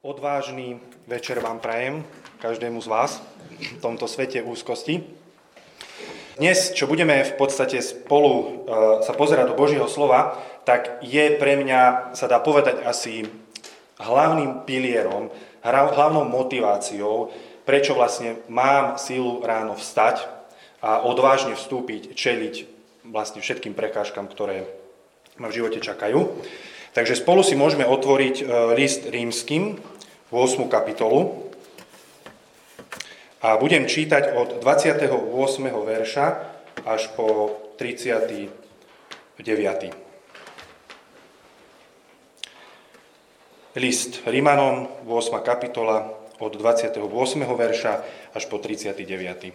Odvážny 0.00 0.80
večer 1.04 1.44
vám 1.44 1.60
prajem, 1.60 2.00
každému 2.40 2.80
z 2.80 2.88
vás, 2.88 3.20
v 3.60 3.80
tomto 3.84 4.08
svete 4.08 4.40
úzkosti. 4.40 5.04
Dnes, 6.40 6.72
čo 6.72 6.88
budeme 6.88 7.20
v 7.20 7.36
podstate 7.36 7.84
spolu 7.84 8.32
e, 8.32 8.48
sa 9.04 9.12
pozerať 9.12 9.52
do 9.52 9.60
Božieho 9.60 9.84
slova, 9.92 10.40
tak 10.64 11.04
je 11.04 11.36
pre 11.36 11.60
mňa, 11.60 12.16
sa 12.16 12.32
dá 12.32 12.40
povedať 12.40 12.80
asi 12.80 13.28
hlavným 14.00 14.64
pilierom, 14.64 15.28
hlavnou 15.68 16.24
motiváciou, 16.24 17.28
prečo 17.68 17.92
vlastne 17.92 18.40
mám 18.48 18.96
sílu 18.96 19.44
ráno 19.44 19.76
vstať 19.76 20.24
a 20.80 21.04
odvážne 21.04 21.60
vstúpiť, 21.60 22.16
čeliť 22.16 22.54
vlastne 23.04 23.44
všetkým 23.44 23.76
prekážkam, 23.76 24.32
ktoré 24.32 24.64
ma 25.36 25.52
v 25.52 25.60
živote 25.60 25.76
čakajú. 25.84 26.24
Takže 26.90 27.14
spolu 27.14 27.46
si 27.46 27.54
môžeme 27.54 27.86
otvoriť 27.86 28.36
e, 28.42 28.44
list 28.74 29.06
rímským, 29.06 29.78
8. 30.34 30.66
kapitolu. 30.66 31.46
A 33.40 33.54
budem 33.56 33.86
čítať 33.86 34.34
od 34.34 34.58
28. 34.58 35.06
verša 35.70 36.26
až 36.82 37.02
po 37.14 37.54
39. 37.78 38.50
List 43.78 44.26
Rímanom, 44.26 44.90
8. 45.06 45.46
kapitola, 45.46 46.10
od 46.42 46.52
28. 46.58 46.98
verša 47.46 47.92
až 48.34 48.44
po 48.50 48.58
39. 48.58 49.54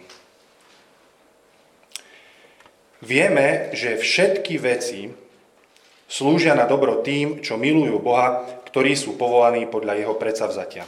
Vieme, 3.04 3.70
že 3.76 4.00
všetky 4.00 4.56
veci, 4.56 5.12
Slúžia 6.06 6.54
na 6.54 6.70
dobro 6.70 7.02
tým, 7.02 7.42
čo 7.42 7.58
milujú 7.58 7.98
Boha, 7.98 8.46
ktorí 8.70 8.94
sú 8.94 9.18
povolaní 9.18 9.66
podľa 9.66 9.98
jeho 9.98 10.14
predsavzatia. 10.14 10.86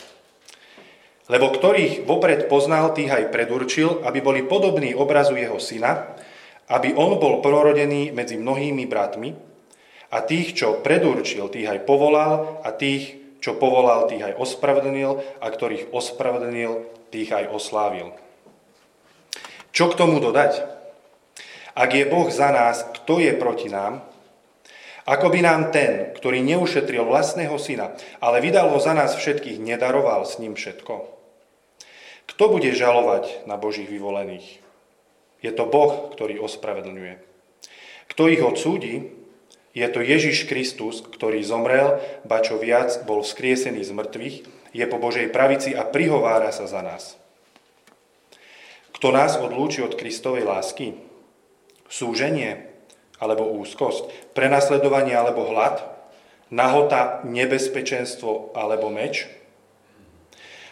Lebo 1.28 1.52
ktorých 1.52 2.08
vopred 2.08 2.48
poznal, 2.48 2.94
tých 2.96 3.12
aj 3.12 3.34
predurčil, 3.34 4.00
aby 4.06 4.22
boli 4.24 4.40
podobní 4.46 4.96
obrazu 4.96 5.36
jeho 5.36 5.60
syna, 5.60 6.16
aby 6.70 6.94
on 6.96 7.20
bol 7.20 7.44
prorodený 7.44 8.14
medzi 8.14 8.40
mnohými 8.40 8.88
bratmi, 8.88 9.48
a 10.08 10.24
tých, 10.24 10.56
čo 10.56 10.80
predurčil, 10.80 11.52
tých 11.52 11.68
aj 11.68 11.84
povolal, 11.84 12.64
a 12.64 12.72
tých, 12.72 13.20
čo 13.44 13.60
povolal, 13.60 14.08
tých 14.08 14.24
aj 14.24 14.34
ospravedlnil, 14.40 15.20
a 15.44 15.46
ktorých 15.52 15.92
ospravedlnil, 15.92 16.88
tých 17.12 17.28
aj 17.28 17.52
oslávil. 17.52 18.16
Čo 19.68 19.92
k 19.92 19.98
tomu 20.00 20.16
dodať? 20.16 20.64
Ak 21.76 21.92
je 21.92 22.08
Boh 22.08 22.26
za 22.32 22.48
nás, 22.50 22.88
kto 23.00 23.20
je 23.20 23.36
proti 23.36 23.68
nám? 23.68 24.00
Ako 25.08 25.32
by 25.32 25.40
nám 25.40 25.72
ten, 25.72 26.12
ktorý 26.12 26.44
neušetril 26.44 27.00
vlastného 27.08 27.56
syna, 27.56 27.96
ale 28.20 28.44
vydal 28.44 28.68
ho 28.68 28.76
za 28.76 28.92
nás 28.92 29.16
všetkých, 29.16 29.56
nedaroval 29.56 30.28
s 30.28 30.36
ním 30.36 30.52
všetko? 30.52 31.08
Kto 32.28 32.44
bude 32.52 32.68
žalovať 32.76 33.48
na 33.48 33.56
Božích 33.56 33.88
vyvolených? 33.88 34.60
Je 35.40 35.48
to 35.48 35.64
Boh, 35.64 36.12
ktorý 36.12 36.44
ospravedlňuje. 36.44 37.24
Kto 38.12 38.28
ich 38.28 38.44
odsúdi? 38.44 39.16
Je 39.72 39.88
to 39.88 40.04
Ježiš 40.04 40.44
Kristus, 40.44 41.00
ktorý 41.00 41.40
zomrel, 41.40 42.04
ba 42.28 42.44
čo 42.44 42.60
viac, 42.60 42.92
bol 43.08 43.24
vzkriesený 43.24 43.80
z 43.88 43.96
mŕtvych, 43.96 44.36
je 44.76 44.84
po 44.84 45.00
Božej 45.00 45.32
pravici 45.32 45.72
a 45.72 45.88
prihovára 45.88 46.52
sa 46.52 46.68
za 46.68 46.84
nás. 46.84 47.16
Kto 48.92 49.08
nás 49.08 49.40
odlúči 49.40 49.80
od 49.80 49.96
Kristovej 49.96 50.44
lásky? 50.44 51.00
Súženie, 51.88 52.67
alebo 53.18 53.50
úzkosť, 53.58 54.34
prenasledovanie 54.34 55.14
alebo 55.14 55.46
hlad, 55.50 55.82
nahota, 56.48 57.20
nebezpečenstvo 57.26 58.54
alebo 58.56 58.88
meč. 58.88 59.28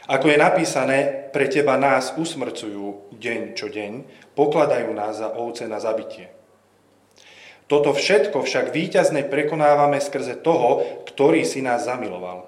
Ako 0.06 0.30
je 0.30 0.39
napísané, 0.39 1.28
pre 1.34 1.50
teba 1.50 1.74
nás 1.74 2.14
usmrcujú 2.14 3.11
deň 3.19 3.58
čo 3.58 3.67
deň, 3.67 3.92
pokladajú 4.39 4.94
nás 4.94 5.19
za 5.19 5.34
ovce 5.34 5.67
na 5.67 5.83
zabitie. 5.83 6.30
Toto 7.67 7.90
všetko 7.90 8.46
však 8.46 8.70
víťazne 8.70 9.27
prekonávame 9.27 9.98
skrze 9.98 10.39
toho, 10.39 11.02
ktorý 11.11 11.42
si 11.42 11.58
nás 11.58 11.83
zamiloval. 11.83 12.46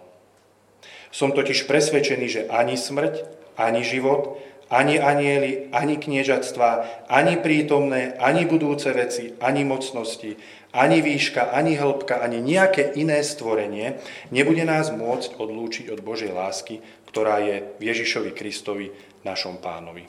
Som 1.10 1.34
totiž 1.34 1.66
presvedčený, 1.66 2.26
že 2.30 2.42
ani 2.46 2.78
smrť, 2.78 3.26
ani 3.58 3.82
život, 3.82 4.38
ani 4.68 5.00
anieli, 5.00 5.72
ani 5.72 5.96
kniežatstva, 5.96 6.68
ani 7.08 7.40
prítomné, 7.40 8.16
ani 8.20 8.44
budúce 8.44 8.92
veci, 8.92 9.32
ani 9.40 9.64
mocnosti, 9.64 10.36
ani 10.76 11.00
výška, 11.00 11.48
ani 11.56 11.80
hĺbka, 11.80 12.20
ani 12.20 12.44
nejaké 12.44 12.92
iné 13.00 13.24
stvorenie 13.24 13.96
nebude 14.28 14.62
nás 14.68 14.92
môcť 14.92 15.40
odlúčiť 15.40 15.88
od 15.88 16.04
Božej 16.04 16.32
lásky, 16.36 16.84
ktorá 17.08 17.40
je 17.40 17.64
v 17.80 17.82
Ježišovi 17.88 18.36
Kristovi, 18.36 18.92
našom 19.24 19.58
pánovi. 19.58 20.04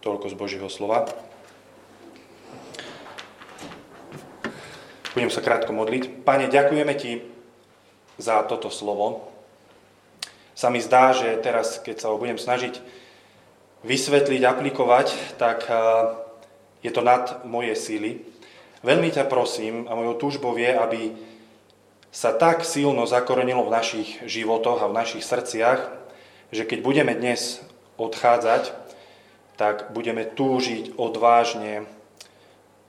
Toľko 0.00 0.26
z 0.32 0.34
Božieho 0.34 0.68
slova. 0.72 1.06
Budem 5.12 5.32
sa 5.32 5.40
krátko 5.40 5.72
modliť. 5.72 6.24
Pane, 6.28 6.48
ďakujeme 6.52 6.92
Ti 6.92 7.24
za 8.20 8.44
toto 8.44 8.68
slovo. 8.68 9.32
Sa 10.56 10.72
mi 10.72 10.80
zdá, 10.80 11.12
že 11.12 11.36
teraz, 11.40 11.80
keď 11.80 11.96
sa 12.00 12.06
ho 12.12 12.20
budem 12.20 12.40
snažiť 12.40 12.80
vysvetliť, 13.84 14.42
aplikovať, 14.46 15.36
tak 15.36 15.66
eh, 15.68 15.76
je 16.80 16.90
to 16.94 17.02
nad 17.02 17.44
moje 17.44 17.74
síly. 17.74 18.22
Veľmi 18.86 19.10
ťa 19.10 19.26
prosím 19.26 19.90
a 19.90 19.98
mojou 19.98 20.14
túžbou 20.16 20.54
je, 20.54 20.70
aby 20.70 21.12
sa 22.14 22.32
tak 22.32 22.64
silno 22.64 23.04
zakorenilo 23.04 23.66
v 23.66 23.74
našich 23.74 24.08
životoch 24.24 24.80
a 24.80 24.88
v 24.88 24.96
našich 24.96 25.26
srdciach, 25.26 25.92
že 26.54 26.64
keď 26.64 26.78
budeme 26.80 27.12
dnes 27.12 27.60
odchádzať, 27.98 28.72
tak 29.58 29.92
budeme 29.92 30.24
túžiť 30.24 30.96
odvážne 30.96 31.88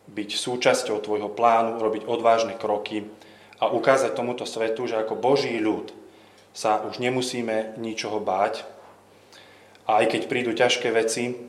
byť 0.08 0.30
súčasťou 0.32 1.04
tvojho 1.04 1.28
plánu, 1.32 1.80
robiť 1.80 2.08
odvážne 2.08 2.56
kroky 2.56 3.08
a 3.60 3.68
ukázať 3.68 4.16
tomuto 4.16 4.48
svetu, 4.48 4.88
že 4.88 4.96
ako 4.96 5.20
Boží 5.20 5.60
ľud 5.60 5.92
sa 6.56 6.80
už 6.88 7.04
nemusíme 7.04 7.76
ničoho 7.80 8.24
báť, 8.24 8.64
a 9.88 10.04
aj 10.04 10.06
keď 10.12 10.22
prídu 10.28 10.52
ťažké 10.52 10.92
veci, 10.92 11.48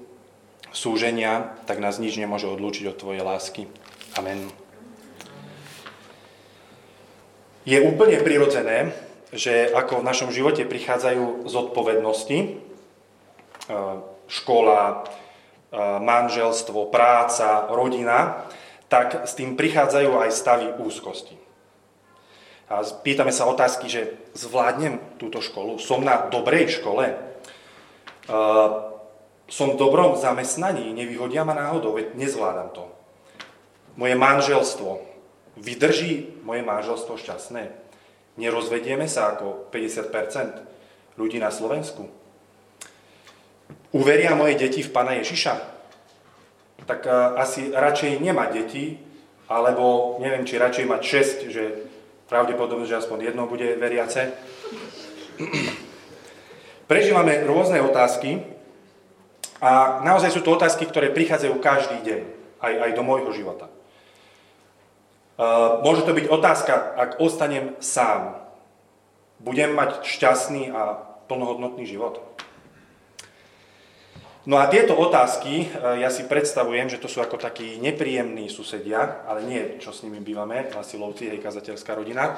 súženia, 0.70 1.58
tak 1.66 1.82
nás 1.82 1.98
nič 1.98 2.14
nemôže 2.14 2.46
odlúčiť 2.46 2.86
od 2.94 2.96
Tvojej 3.00 3.22
lásky. 3.26 3.66
Amen. 4.14 4.46
Je 7.68 7.76
úplne 7.84 8.16
prirodzené, 8.24 8.96
že 9.28 9.68
ako 9.68 10.00
v 10.00 10.08
našom 10.08 10.30
živote 10.32 10.64
prichádzajú 10.64 11.44
zodpovednosti, 11.44 12.38
e, 12.40 12.48
škola, 14.24 14.80
e, 14.88 14.96
manželstvo, 16.00 16.88
práca, 16.88 17.68
rodina, 17.68 18.48
tak 18.88 19.28
s 19.28 19.36
tým 19.36 19.52
prichádzajú 19.52 20.16
aj 20.16 20.30
stavy 20.32 20.66
úzkosti. 20.80 21.36
A 22.72 22.84
pýtame 22.84 23.32
sa 23.32 23.48
otázky, 23.48 23.88
že 23.88 24.16
zvládnem 24.32 25.00
túto 25.20 25.44
školu, 25.44 25.76
som 25.76 26.00
na 26.00 26.28
dobrej 26.28 26.80
škole, 26.80 27.27
som 29.48 29.68
v 29.72 29.78
dobrom 29.80 30.12
zamestnaní, 30.20 30.92
nevyhodia 30.92 31.40
ma 31.42 31.56
náhodou, 31.56 31.96
veď 31.96 32.12
nezvládam 32.14 32.68
to. 32.76 32.84
Moje 33.96 34.14
manželstvo, 34.14 35.00
vydrží 35.56 36.38
moje 36.44 36.62
manželstvo 36.62 37.16
šťastné? 37.16 37.72
Nerozvedieme 38.38 39.08
sa 39.10 39.34
ako 39.34 39.66
50% 39.74 41.18
ľudí 41.18 41.42
na 41.42 41.50
Slovensku? 41.50 42.06
Uveria 43.90 44.36
moje 44.36 44.60
deti 44.60 44.84
v 44.84 44.92
Pana 44.92 45.16
Ježiša? 45.18 45.80
Tak 46.86 47.08
asi 47.40 47.72
radšej 47.72 48.20
nemá 48.20 48.52
deti, 48.52 49.00
alebo 49.48 50.16
neviem, 50.20 50.44
či 50.44 50.60
radšej 50.60 50.84
mať 50.86 51.02
6, 51.48 51.48
že 51.48 51.64
pravdepodobne, 52.28 52.84
že 52.84 53.00
aspoň 53.00 53.32
jedno 53.32 53.48
bude 53.48 53.74
veriace. 53.80 54.36
Prežívame 56.88 57.44
rôzne 57.44 57.84
otázky 57.84 58.40
a 59.60 60.00
naozaj 60.00 60.32
sú 60.32 60.40
to 60.40 60.56
otázky, 60.56 60.88
ktoré 60.88 61.12
prichádzajú 61.12 61.60
každý 61.60 62.00
deň, 62.00 62.20
aj, 62.64 62.72
aj 62.88 62.90
do 62.96 63.02
môjho 63.04 63.28
života. 63.36 63.68
Uh, 65.36 65.84
môže 65.84 66.08
to 66.08 66.16
byť 66.16 66.26
otázka, 66.32 66.72
ak 66.96 67.10
ostanem 67.20 67.76
sám, 67.78 68.40
budem 69.36 69.76
mať 69.76 70.00
šťastný 70.02 70.72
a 70.72 70.96
plnohodnotný 71.28 71.84
život? 71.84 72.24
No 74.48 74.56
a 74.56 74.64
tieto 74.72 74.96
otázky, 74.96 75.68
e, 75.68 76.00
ja 76.00 76.08
si 76.08 76.24
predstavujem, 76.24 76.88
že 76.88 76.96
to 76.96 77.04
sú 77.04 77.20
ako 77.20 77.36
takí 77.36 77.76
nepríjemní 77.84 78.48
susedia, 78.48 79.20
ale 79.28 79.44
nie, 79.44 79.76
čo 79.76 79.92
s 79.92 80.00
nimi 80.00 80.24
bývame, 80.24 80.72
Vasilovci, 80.72 81.28
hej, 81.28 81.44
kazateľská 81.44 81.92
rodina, 81.92 82.32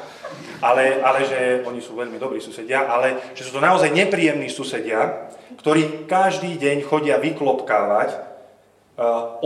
ale, 0.59 0.99
ale 1.07 1.23
že 1.23 1.63
oni 1.63 1.79
sú 1.79 1.95
veľmi 1.95 2.19
dobrí 2.19 2.43
susedia, 2.43 2.91
ale 2.91 3.31
že 3.39 3.47
sú 3.47 3.55
to 3.55 3.63
naozaj 3.63 3.95
nepríjemní 3.95 4.51
susedia, 4.51 5.31
ktorí 5.63 6.11
každý 6.11 6.59
deň 6.59 6.83
chodia 6.83 7.15
vyklopkávať, 7.23 8.11
e, 8.11 8.19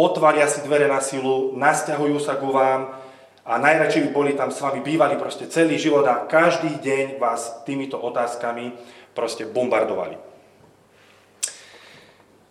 otvária 0.00 0.49
si 0.49 0.64
dvere 0.64 0.88
na 0.88 1.05
silu, 1.05 1.52
nasťahujú 1.60 2.17
sa 2.17 2.40
ku 2.40 2.49
vám 2.49 2.96
a 3.44 3.60
najradšej 3.60 4.08
by 4.08 4.10
boli 4.17 4.32
tam 4.32 4.49
s 4.49 4.64
vami 4.64 4.81
bývali 4.81 5.20
proste 5.20 5.52
celý 5.52 5.76
život 5.76 6.08
a 6.08 6.25
každý 6.25 6.81
deň 6.81 7.20
vás 7.20 7.60
týmito 7.69 8.00
otázkami 8.00 8.72
proste 9.12 9.44
bombardovali. 9.44 10.33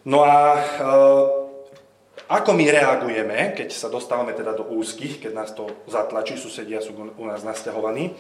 No 0.03 0.27
a 0.27 0.59
e, 0.59 0.63
ako 2.27 2.51
my 2.55 2.65
reagujeme, 2.67 3.55
keď 3.55 3.71
sa 3.71 3.88
dostávame 3.88 4.35
teda 4.35 4.51
do 4.51 4.67
úzkých, 4.67 5.23
keď 5.23 5.31
nás 5.31 5.51
to 5.55 5.67
zatlačí, 5.88 6.35
susedia 6.35 6.83
sú 6.83 6.95
u 6.95 7.25
nás 7.27 7.44
nasťahovaní, 7.44 8.15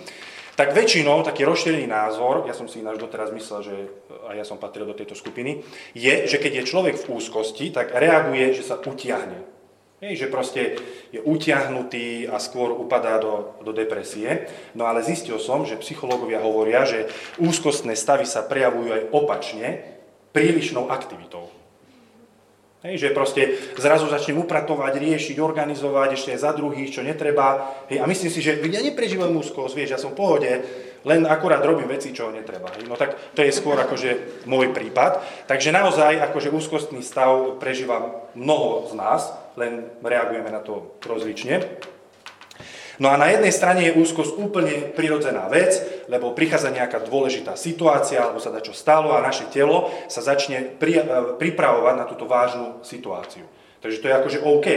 tak 0.53 0.77
väčšinou 0.77 1.25
taký 1.25 1.49
rozšírený 1.49 1.89
názor, 1.89 2.45
ja 2.45 2.53
som 2.53 2.69
si 2.69 2.85
ináč 2.85 3.01
doteraz 3.01 3.33
myslel, 3.33 3.59
že 3.65 3.75
a 4.29 4.37
ja 4.37 4.45
som 4.45 4.61
patril 4.61 4.85
do 4.85 4.93
tejto 4.93 5.17
skupiny, 5.17 5.65
je, 5.97 6.29
že 6.29 6.37
keď 6.37 6.61
je 6.61 6.69
človek 6.69 6.95
v 7.01 7.09
úzkosti, 7.09 7.73
tak 7.73 7.89
reaguje, 7.91 8.53
že 8.53 8.61
sa 8.61 8.77
utiahne. 8.77 9.49
Hej, 10.03 10.27
že 10.27 10.27
proste 10.27 10.61
je 11.15 11.23
utiahnutý 11.23 12.27
a 12.27 12.35
skôr 12.37 12.75
upadá 12.75 13.23
do, 13.23 13.55
do 13.63 13.71
depresie. 13.71 14.51
No 14.75 14.83
ale 14.83 14.99
zistil 14.99 15.39
som, 15.39 15.63
že 15.63 15.79
psychológovia 15.79 16.43
hovoria, 16.43 16.83
že 16.83 17.07
úzkostné 17.39 17.95
stavy 17.95 18.27
sa 18.27 18.43
prejavujú 18.43 18.89
aj 18.91 19.03
opačne 19.15 19.67
prílišnou 20.35 20.91
aktivitou. 20.91 21.62
Hej, 22.83 22.99
že 22.99 23.15
proste 23.15 23.55
zrazu 23.79 24.11
začnem 24.11 24.43
upratovať, 24.43 24.99
riešiť, 24.99 25.39
organizovať 25.39 26.19
ešte 26.19 26.35
aj 26.35 26.43
za 26.43 26.51
druhých, 26.51 26.91
čo 26.91 26.99
netreba. 26.99 27.79
Hej, 27.87 28.03
a 28.03 28.05
myslím 28.11 28.27
si, 28.27 28.43
že 28.43 28.59
ja 28.59 28.83
neprežívam 28.83 29.31
úzkosť, 29.31 29.71
vieš, 29.71 29.95
ja 29.95 29.99
som 30.03 30.11
v 30.11 30.19
pohode, 30.19 30.51
len 31.07 31.23
akurát 31.23 31.63
robím 31.63 31.87
veci, 31.87 32.11
čo 32.11 32.27
netreba. 32.27 32.67
Hej. 32.75 32.91
No 32.91 32.99
tak 32.99 33.15
to 33.31 33.39
je 33.39 33.55
skôr 33.55 33.79
akože 33.79 34.43
môj 34.51 34.75
prípad. 34.75 35.23
Takže 35.47 35.71
naozaj 35.71 36.19
akože 36.27 36.51
úzkostný 36.51 36.99
stav 36.99 37.55
prežíva 37.55 38.27
mnoho 38.35 38.91
z 38.91 38.99
nás, 38.99 39.31
len 39.55 39.87
reagujeme 40.03 40.51
na 40.51 40.59
to 40.59 40.99
rozlične. 41.07 41.63
No 43.01 43.09
a 43.09 43.17
na 43.17 43.33
jednej 43.33 43.49
strane 43.49 43.89
je 43.89 43.97
úzkosť 43.97 44.37
úplne 44.37 44.93
prirodzená 44.93 45.49
vec, 45.49 45.81
lebo 46.05 46.37
prichádza 46.37 46.69
nejaká 46.69 47.01
dôležitá 47.01 47.57
situácia, 47.57 48.21
alebo 48.21 48.37
sa 48.37 48.53
čo 48.61 48.75
stalo 48.75 49.17
a 49.17 49.25
naše 49.25 49.49
telo 49.49 49.89
sa 50.05 50.21
začne 50.21 50.77
pri, 50.77 51.01
e, 51.01 51.03
pripravovať 51.41 51.95
na 51.97 52.05
túto 52.05 52.29
vážnu 52.29 52.85
situáciu. 52.85 53.49
Takže 53.81 53.97
to 53.97 54.07
je 54.07 54.13
akože 54.13 54.39
OK, 54.45 54.67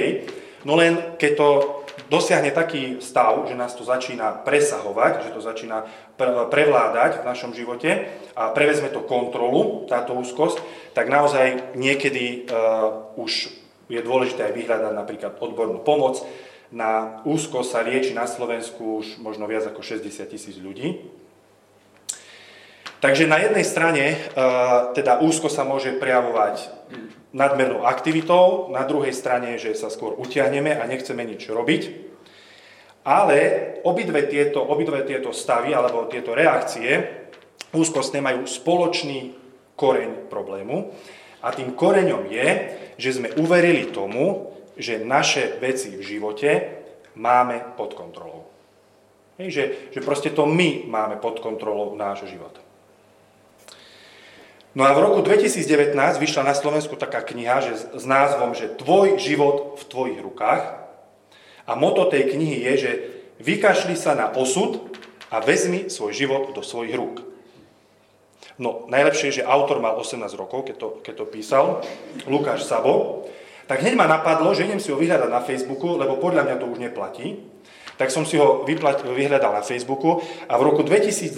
no 0.65 0.81
len 0.81 1.17
keď 1.21 1.33
to 1.37 1.49
dosiahne 2.09 2.51
taký 2.53 2.99
stav, 3.05 3.45
že 3.49 3.55
nás 3.55 3.77
to 3.77 3.85
začína 3.85 4.45
presahovať, 4.45 5.29
že 5.29 5.31
to 5.37 5.41
začína 5.41 5.85
prevládať 6.51 7.23
v 7.23 7.27
našom 7.29 7.53
živote 7.53 8.09
a 8.37 8.53
prevezme 8.53 8.93
to 8.93 9.05
kontrolu, 9.05 9.85
táto 9.89 10.13
úzkosť, 10.17 10.61
tak 10.93 11.09
naozaj 11.09 11.77
niekedy 11.77 12.49
uh, 12.49 13.17
už 13.17 13.49
je 13.87 14.01
dôležité 14.03 14.51
aj 14.51 14.55
vyhľadať 14.55 14.93
napríklad 14.93 15.33
odbornú 15.39 15.81
pomoc, 15.83 16.21
na 16.75 17.23
úzko 17.23 17.63
sa 17.63 17.83
lieči 17.83 18.11
na 18.17 18.27
Slovensku 18.27 19.03
už 19.03 19.23
možno 19.23 19.47
viac 19.47 19.67
ako 19.67 19.83
60 19.83 20.07
tisíc 20.27 20.57
ľudí. 20.59 21.07
Takže 22.99 23.29
na 23.29 23.39
jednej 23.39 23.63
strane 23.63 24.05
e, 24.13 24.17
teda 24.97 25.21
úzko 25.21 25.53
sa 25.53 25.63
môže 25.69 25.95
prejavovať 26.01 26.73
nadmernou 27.37 27.85
aktivitou, 27.85 28.73
na 28.73 28.89
druhej 28.89 29.13
strane, 29.13 29.61
že 29.61 29.77
sa 29.77 29.93
skôr 29.93 30.17
utiahneme 30.17 30.73
a 30.73 30.89
nechceme 30.89 31.21
nič 31.29 31.45
robiť. 31.53 31.83
Ale 33.07 33.39
obidve 33.87 34.27
tieto, 34.27 34.65
obidve 34.65 35.05
tieto 35.07 35.31
stavy 35.31 35.77
alebo 35.77 36.11
tieto 36.11 36.35
reakcie 36.35 37.23
úzkostné 37.71 38.19
majú 38.25 38.49
spoločný 38.49 39.37
koreň 39.77 40.27
problému 40.33 40.91
a 41.45 41.53
tým 41.53 41.77
koreňom 41.77 42.27
je, 42.33 42.49
že 42.97 43.21
sme 43.21 43.31
uverili 43.39 43.93
tomu, 43.93 44.46
že 44.77 45.03
naše 45.03 45.57
veci 45.59 45.97
v 45.97 46.05
živote 46.05 46.51
máme 47.17 47.77
pod 47.81 47.97
kontrolou. 47.97 48.45
Hej, 49.37 49.49
že, 49.53 49.65
že 49.93 50.01
proste 50.01 50.33
to 50.33 50.49
my 50.49 50.89
máme 50.89 51.21
pod 51.21 51.41
kontrolou 51.45 51.93
náš 51.97 52.29
život. 52.29 52.57
No 54.77 54.85
a 54.85 54.93
v 54.93 55.09
roku 55.09 55.25
2019 55.25 55.97
vyšla 55.97 56.45
na 56.45 56.53
Slovensku 56.53 57.01
taká 57.01 57.25
kniha 57.25 57.65
že, 57.65 57.97
s 57.97 58.05
názvom, 58.05 58.53
že 58.53 58.69
Tvoj 58.69 59.17
život 59.17 59.81
v 59.81 59.83
tvojich 59.89 60.21
rukách. 60.21 60.85
A 61.65 61.73
moto 61.73 62.05
tej 62.13 62.37
knihy 62.37 62.61
je, 62.61 62.75
že 62.77 62.93
vykašli 63.41 63.97
sa 63.97 64.13
na 64.13 64.29
osud 64.37 64.93
a 65.33 65.41
vezmi 65.41 65.89
svoj 65.89 66.13
život 66.13 66.53
do 66.53 66.61
svojich 66.61 66.93
rúk. 66.93 67.25
No, 68.57 68.89
najlepšie 68.89 69.33
je, 69.33 69.37
že 69.43 69.49
autor 69.49 69.85
mal 69.85 70.01
18 70.01 70.33
rokov, 70.37 70.69
keď 70.69 70.77
to, 70.81 70.89
keď 71.05 71.15
to 71.21 71.27
písal, 71.29 71.65
Lukáš 72.25 72.65
Sabo. 72.65 73.25
Tak 73.67 73.83
hneď 73.83 73.99
ma 73.99 74.07
napadlo, 74.07 74.55
že 74.55 74.67
idem 74.67 74.79
si 74.79 74.95
ho 74.95 74.99
vyhľadať 74.99 75.31
na 75.31 75.43
Facebooku, 75.43 75.99
lebo 75.99 76.23
podľa 76.23 76.47
mňa 76.47 76.57
to 76.63 76.71
už 76.71 76.79
neplatí. 76.79 77.43
Tak 77.99 78.15
som 78.15 78.23
si 78.23 78.39
ho 78.39 78.63
vyhľadal 78.63 79.53
na 79.57 79.65
Facebooku 79.65 80.23
a 80.47 80.55
v 80.55 80.63
roku 80.63 80.87
2021 80.87 81.35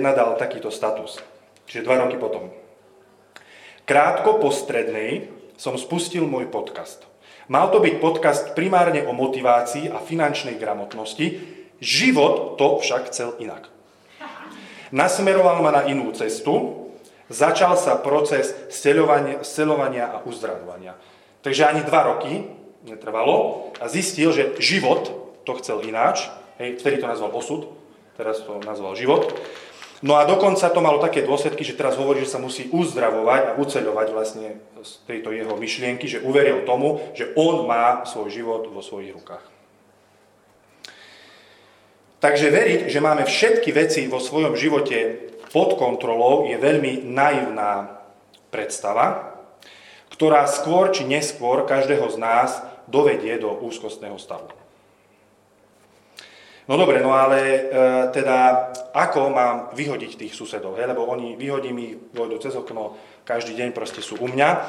dal 0.00 0.38
takýto 0.40 0.72
status. 0.72 1.20
Čiže 1.66 1.84
dva 1.84 2.00
roky 2.00 2.16
potom. 2.16 2.48
Krátko 3.84 4.38
po 4.40 4.48
strednej 4.54 5.28
som 5.58 5.76
spustil 5.76 6.24
môj 6.24 6.48
podcast. 6.48 7.04
Mal 7.46 7.70
to 7.70 7.78
byť 7.78 7.94
podcast 8.02 8.44
primárne 8.58 9.06
o 9.06 9.14
motivácii 9.14 9.90
a 9.90 10.02
finančnej 10.02 10.58
gramotnosti, 10.58 11.38
život 11.78 12.58
to 12.58 12.82
však 12.82 13.10
chcel 13.12 13.38
inak. 13.38 13.70
Nasmeroval 14.90 15.62
ma 15.62 15.70
na 15.70 15.82
inú 15.86 16.10
cestu, 16.14 16.86
začal 17.30 17.74
sa 17.78 17.98
proces 17.98 18.54
sceľovania 18.70 20.06
a 20.06 20.22
uzdravovania. 20.22 20.94
Takže 21.46 21.62
ani 21.62 21.86
dva 21.86 22.10
roky 22.10 22.42
netrvalo 22.82 23.70
a 23.78 23.86
zistil, 23.86 24.34
že 24.34 24.58
život 24.58 25.14
to 25.46 25.54
chcel 25.62 25.78
ináč, 25.86 26.26
hej, 26.58 26.74
vtedy 26.74 26.98
to 26.98 27.06
nazval 27.06 27.30
osud, 27.38 27.70
teraz 28.18 28.42
to 28.42 28.58
nazval 28.66 28.98
život. 28.98 29.30
No 30.02 30.18
a 30.18 30.26
dokonca 30.26 30.66
to 30.66 30.82
malo 30.82 30.98
také 30.98 31.22
dôsledky, 31.22 31.62
že 31.62 31.78
teraz 31.78 31.94
hovorí, 31.94 32.26
že 32.26 32.34
sa 32.34 32.42
musí 32.42 32.66
uzdravovať 32.66 33.42
a 33.46 33.54
uceľovať 33.62 34.08
vlastne 34.10 34.58
z 34.82 34.90
tejto 35.06 35.30
jeho 35.30 35.54
myšlienky, 35.54 36.10
že 36.10 36.18
uveril 36.26 36.66
tomu, 36.66 36.98
že 37.14 37.30
on 37.38 37.62
má 37.62 38.02
svoj 38.02 38.26
život 38.26 38.66
vo 38.66 38.82
svojich 38.82 39.14
rukách. 39.14 39.46
Takže 42.18 42.50
veriť, 42.50 42.80
že 42.90 42.98
máme 42.98 43.22
všetky 43.22 43.70
veci 43.70 44.10
vo 44.10 44.18
svojom 44.18 44.58
živote 44.58 45.30
pod 45.54 45.78
kontrolou 45.78 46.50
je 46.50 46.58
veľmi 46.58 47.06
naivná 47.06 48.02
predstava, 48.50 49.35
ktorá 50.12 50.46
skôr 50.46 50.94
či 50.94 51.04
neskôr 51.04 51.66
každého 51.66 52.06
z 52.12 52.16
nás 52.20 52.50
dovedie 52.86 53.34
do 53.38 53.50
úzkostného 53.50 54.16
stavu. 54.16 54.48
No 56.66 56.74
dobre, 56.74 56.98
no 56.98 57.14
ale 57.14 57.38
e, 57.46 57.60
teda 58.10 58.70
ako 58.90 59.30
mám 59.30 59.56
vyhodiť 59.70 60.18
tých 60.18 60.34
susedov, 60.34 60.74
he? 60.74 60.82
lebo 60.82 61.06
oni 61.06 61.38
vyhodím 61.38 61.78
ich, 61.78 61.94
vojdu 62.10 62.42
cez 62.42 62.58
okno, 62.58 62.98
každý 63.22 63.54
deň 63.54 63.70
proste 63.70 64.02
sú 64.02 64.18
u 64.18 64.26
mňa. 64.26 64.66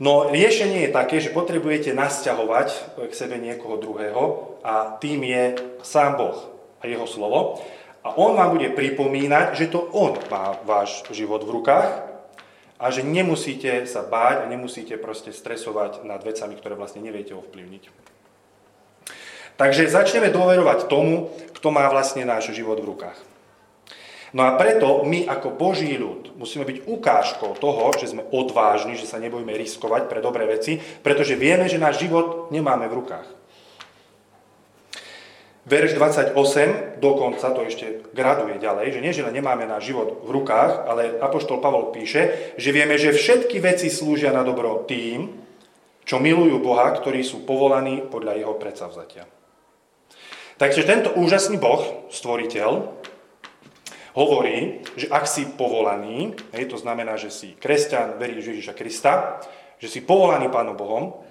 No 0.00 0.32
riešenie 0.32 0.88
je 0.88 0.96
také, 0.96 1.20
že 1.20 1.36
potrebujete 1.36 1.92
nasťahovať 1.92 2.68
k 3.08 3.12
sebe 3.12 3.36
niekoho 3.36 3.76
druhého 3.76 4.22
a 4.64 4.96
tým 4.96 5.24
je 5.28 5.44
sám 5.84 6.16
Boh 6.16 6.36
a 6.80 6.88
jeho 6.88 7.04
slovo. 7.04 7.60
A 8.00 8.16
on 8.16 8.36
vám 8.36 8.56
bude 8.56 8.72
pripomínať, 8.72 9.56
že 9.56 9.66
to 9.68 9.92
on 9.92 10.16
má 10.32 10.56
váš 10.64 11.04
život 11.12 11.44
v 11.44 11.52
rukách 11.60 12.15
a 12.76 12.92
že 12.92 13.00
nemusíte 13.00 13.88
sa 13.88 14.04
báť 14.04 14.44
a 14.44 14.50
nemusíte 14.50 15.00
proste 15.00 15.32
stresovať 15.32 16.04
nad 16.04 16.20
vecami, 16.20 16.56
ktoré 16.56 16.76
vlastne 16.76 17.00
neviete 17.00 17.32
ovplyvniť. 17.32 17.88
Takže 19.56 19.88
začneme 19.88 20.28
dôverovať 20.28 20.84
tomu, 20.84 21.32
kto 21.56 21.72
má 21.72 21.88
vlastne 21.88 22.28
náš 22.28 22.52
život 22.52 22.76
v 22.76 22.92
rukách. 22.92 23.16
No 24.36 24.44
a 24.44 24.52
preto 24.60 25.00
my 25.08 25.24
ako 25.24 25.56
Boží 25.56 25.96
ľud 25.96 26.36
musíme 26.36 26.68
byť 26.68 26.84
ukážkou 26.84 27.56
toho, 27.56 27.88
že 27.96 28.12
sme 28.12 28.28
odvážni, 28.36 28.92
že 29.00 29.08
sa 29.08 29.16
nebojíme 29.16 29.56
riskovať 29.56 30.12
pre 30.12 30.20
dobré 30.20 30.44
veci, 30.44 30.76
pretože 30.76 31.40
vieme, 31.40 31.72
že 31.72 31.80
náš 31.80 32.04
život 32.04 32.52
nemáme 32.52 32.84
v 32.84 33.00
rukách. 33.00 33.35
Verš 35.66 35.98
28 35.98 37.02
dokonca 37.02 37.50
to 37.50 37.66
ešte 37.66 38.06
graduje 38.14 38.62
ďalej, 38.62 38.86
že 38.94 39.02
nie, 39.02 39.10
že 39.10 39.26
nemáme 39.26 39.66
náš 39.66 39.90
život 39.90 40.22
v 40.22 40.30
rukách, 40.30 40.86
ale 40.86 41.18
Apoštol 41.18 41.58
Pavol 41.58 41.90
píše, 41.90 42.54
že 42.54 42.70
vieme, 42.70 42.94
že 42.94 43.10
všetky 43.10 43.58
veci 43.58 43.90
slúžia 43.90 44.30
na 44.30 44.46
dobro 44.46 44.86
tým, 44.86 45.42
čo 46.06 46.22
milujú 46.22 46.62
Boha, 46.62 46.94
ktorí 46.94 47.26
sú 47.26 47.42
povolaní 47.42 47.98
podľa 48.06 48.38
jeho 48.38 48.54
predsavzatia. 48.54 49.26
Takže 50.54 50.86
tento 50.86 51.10
úžasný 51.18 51.58
Boh, 51.58 52.06
stvoriteľ, 52.14 52.70
hovorí, 54.14 54.86
že 54.94 55.10
ak 55.10 55.26
si 55.26 55.50
povolaný, 55.50 56.32
hej, 56.54 56.70
to 56.70 56.78
znamená, 56.78 57.18
že 57.18 57.34
si 57.34 57.58
kresťan, 57.58 58.22
veríš 58.22 58.54
Ježiša 58.54 58.78
Krista, 58.78 59.42
že 59.82 59.90
si 59.90 59.98
povolaný 59.98 60.46
Pánom 60.46 60.78
Bohom, 60.78 61.26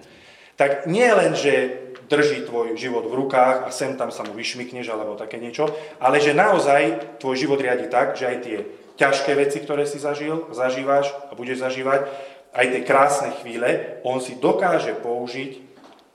tak 0.60 0.92
nie 0.92 1.08
len, 1.08 1.40
že 1.40 1.85
drží 2.06 2.46
tvoj 2.46 2.78
život 2.78 3.06
v 3.10 3.18
rukách 3.26 3.66
a 3.66 3.70
sem 3.74 3.98
tam 3.98 4.14
sa 4.14 4.22
mu 4.22 4.34
vyšmikneš 4.38 4.90
alebo 4.90 5.18
také 5.18 5.42
niečo, 5.42 5.70
ale 5.98 6.22
že 6.22 6.38
naozaj 6.38 7.18
tvoj 7.22 7.36
život 7.36 7.60
riadi 7.62 7.90
tak, 7.90 8.14
že 8.14 8.26
aj 8.30 8.38
tie 8.46 8.58
ťažké 8.96 9.32
veci, 9.36 9.60
ktoré 9.60 9.84
si 9.84 10.00
zažil, 10.00 10.48
zažívaš 10.56 11.12
a 11.30 11.36
budeš 11.36 11.66
zažívať, 11.66 12.08
aj 12.56 12.66
tie 12.72 12.82
krásne 12.88 13.30
chvíle, 13.44 14.00
on 14.08 14.24
si 14.24 14.40
dokáže 14.40 14.96
použiť 15.04 15.52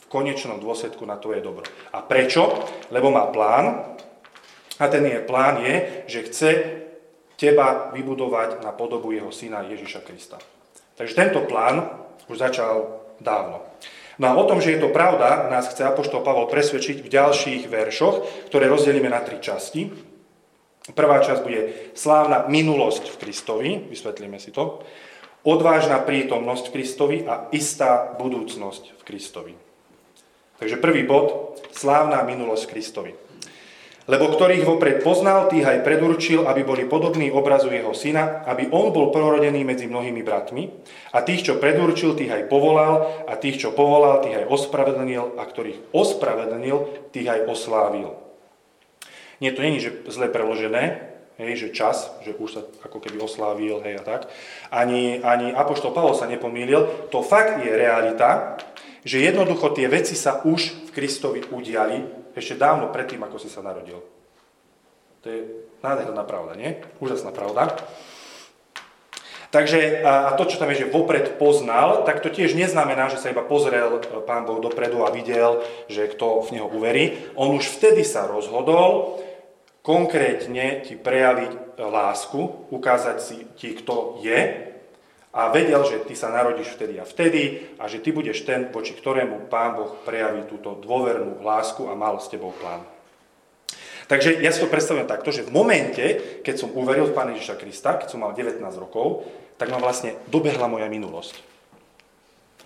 v 0.01 0.05
konečnom 0.09 0.57
dôsledku 0.57 1.05
na 1.05 1.21
tvoje 1.21 1.45
dobro. 1.45 1.69
A 1.93 2.01
prečo? 2.01 2.49
Lebo 2.89 3.13
má 3.13 3.29
plán 3.29 3.99
a 4.81 4.85
ten 4.89 5.05
je 5.05 5.21
plán 5.21 5.61
je, 5.61 5.75
že 6.09 6.27
chce 6.33 6.51
teba 7.37 7.93
vybudovať 7.93 8.65
na 8.65 8.73
podobu 8.73 9.13
jeho 9.13 9.29
syna 9.29 9.69
Ježiša 9.69 10.01
Krista. 10.01 10.41
Takže 10.97 11.17
tento 11.17 11.41
plán 11.45 11.89
už 12.29 12.37
začal 12.41 13.01
dávno. 13.21 13.65
No 14.21 14.29
a 14.29 14.37
o 14.37 14.45
tom, 14.45 14.61
že 14.61 14.77
je 14.77 14.85
to 14.85 14.93
pravda, 14.93 15.49
nás 15.49 15.73
chce 15.73 15.81
Apoštol 15.81 16.21
Pavol 16.21 16.45
presvedčiť 16.53 17.01
v 17.01 17.09
ďalších 17.09 17.65
veršoch, 17.73 18.47
ktoré 18.53 18.69
rozdelíme 18.69 19.09
na 19.09 19.25
tri 19.25 19.41
časti. 19.41 19.89
Prvá 20.93 21.25
časť 21.25 21.41
bude 21.41 21.93
slávna 21.97 22.45
minulosť 22.45 23.17
v 23.17 23.17
Kristovi, 23.17 23.71
vysvetlíme 23.89 24.37
si 24.37 24.53
to, 24.53 24.85
odvážna 25.49 26.05
prítomnosť 26.05 26.69
v 26.69 26.75
Kristovi 26.77 27.17
a 27.25 27.49
istá 27.57 28.13
budúcnosť 28.21 29.01
v 29.01 29.03
Kristovi. 29.09 29.55
Takže 30.61 30.77
prvý 30.77 31.09
bod, 31.09 31.57
slávna 31.73 32.21
minulosť 32.21 32.69
v 32.69 32.73
Kristovi. 32.77 33.13
Lebo 34.11 34.27
ktorých 34.27 34.67
vopred 34.67 35.07
poznal, 35.07 35.47
tých 35.47 35.63
aj 35.63 35.87
predurčil, 35.87 36.43
aby 36.43 36.67
boli 36.67 36.83
podobní 36.91 37.31
obrazu 37.31 37.71
jeho 37.71 37.95
syna, 37.95 38.43
aby 38.43 38.67
on 38.75 38.91
bol 38.91 39.15
prorodený 39.15 39.63
medzi 39.63 39.87
mnohými 39.87 40.27
bratmi. 40.27 40.67
A 41.15 41.23
tých, 41.23 41.47
čo 41.47 41.63
predurčil, 41.63 42.19
tých 42.19 42.35
aj 42.35 42.51
povolal, 42.51 43.07
a 43.31 43.39
tých, 43.39 43.63
čo 43.63 43.71
povolal, 43.71 44.19
tých 44.19 44.43
aj 44.43 44.51
ospravedlnil, 44.51 45.39
a 45.39 45.43
ktorých 45.47 45.95
ospravedlnil, 45.95 47.07
tých 47.15 47.31
aj 47.31 47.41
oslávil. 47.47 48.11
Nie, 49.39 49.55
to 49.55 49.63
není, 49.63 49.79
že 49.79 49.95
zle 50.11 50.27
preložené, 50.27 51.07
hej, 51.39 51.55
že 51.57 51.69
čas, 51.71 52.11
že 52.27 52.35
už 52.35 52.51
sa 52.51 52.63
ako 52.83 52.99
keby 52.99 53.23
oslávil, 53.23 53.79
hej 53.87 53.95
a 53.95 54.03
tak. 54.03 54.27
Ani, 54.75 55.23
ani 55.23 55.55
Apoštol 55.55 55.95
Pavol 55.95 56.19
sa 56.19 56.27
nepomýlil. 56.27 57.09
To 57.15 57.23
fakt 57.23 57.63
je 57.63 57.71
realita, 57.71 58.59
že 59.07 59.23
jednoducho 59.23 59.71
tie 59.71 59.87
veci 59.87 60.19
sa 60.19 60.43
už 60.43 60.91
v 60.91 60.99
Kristovi 60.99 61.41
udiali 61.47 62.20
ešte 62.37 62.59
dávno 62.59 62.91
predtým, 62.95 63.23
ako 63.23 63.37
si 63.39 63.49
sa 63.51 63.65
narodil. 63.65 64.01
To 65.21 65.27
je 65.29 65.41
nádherná 65.85 66.25
pravda, 66.25 66.57
nie? 66.57 66.81
Úžasná 67.03 67.29
pravda. 67.35 67.77
Takže 69.51 70.07
a 70.07 70.31
to, 70.39 70.47
čo 70.47 70.63
tam 70.63 70.71
je, 70.71 70.87
že 70.87 70.95
vopred 70.95 71.35
poznal, 71.35 72.07
tak 72.07 72.23
to 72.23 72.31
tiež 72.31 72.55
neznamená, 72.55 73.11
že 73.11 73.19
sa 73.19 73.35
iba 73.35 73.43
pozrel 73.43 73.99
e, 73.99 74.23
pán 74.23 74.47
Boh 74.47 74.63
dopredu 74.63 75.03
a 75.03 75.11
videl, 75.11 75.67
že 75.91 76.07
kto 76.07 76.47
v 76.47 76.55
neho 76.55 76.71
uverí. 76.71 77.19
On 77.35 77.51
už 77.51 77.67
vtedy 77.67 78.07
sa 78.07 78.31
rozhodol 78.31 79.19
konkrétne 79.83 80.87
ti 80.87 80.95
prejaviť 80.95 81.83
lásku, 81.83 82.71
ukázať 82.71 83.17
si 83.19 83.37
ti, 83.59 83.75
kto 83.75 84.23
je 84.23 84.70
a 85.31 85.55
vedel, 85.55 85.79
že 85.87 86.03
ty 86.03 86.19
sa 86.19 86.35
narodíš 86.35 86.75
vtedy 86.75 86.99
a 86.99 87.07
vtedy 87.07 87.43
a 87.79 87.87
že 87.87 88.03
ty 88.03 88.11
budeš 88.11 88.43
ten, 88.43 88.67
voči 88.75 88.99
ktorému 88.99 89.47
Pán 89.47 89.79
Boh 89.79 90.03
prejaví 90.03 90.43
túto 90.51 90.75
dôvernú 90.75 91.39
lásku 91.39 91.87
a 91.87 91.95
mal 91.95 92.19
s 92.19 92.27
tebou 92.27 92.51
plán. 92.59 92.83
Takže 94.11 94.43
ja 94.43 94.51
si 94.51 94.59
to 94.59 94.67
predstavujem 94.67 95.07
takto, 95.07 95.31
že 95.31 95.47
v 95.47 95.55
momente, 95.55 96.03
keď 96.43 96.67
som 96.67 96.75
uveril 96.75 97.07
v 97.07 97.15
Pána 97.15 97.31
Ježiša 97.39 97.63
Krista, 97.63 97.95
keď 97.95 98.11
som 98.11 98.27
mal 98.27 98.35
19 98.35 98.59
rokov, 98.75 99.23
tak 99.55 99.71
ma 99.71 99.79
vlastne 99.79 100.19
dobehla 100.27 100.67
moja 100.67 100.91
minulosť. 100.91 101.39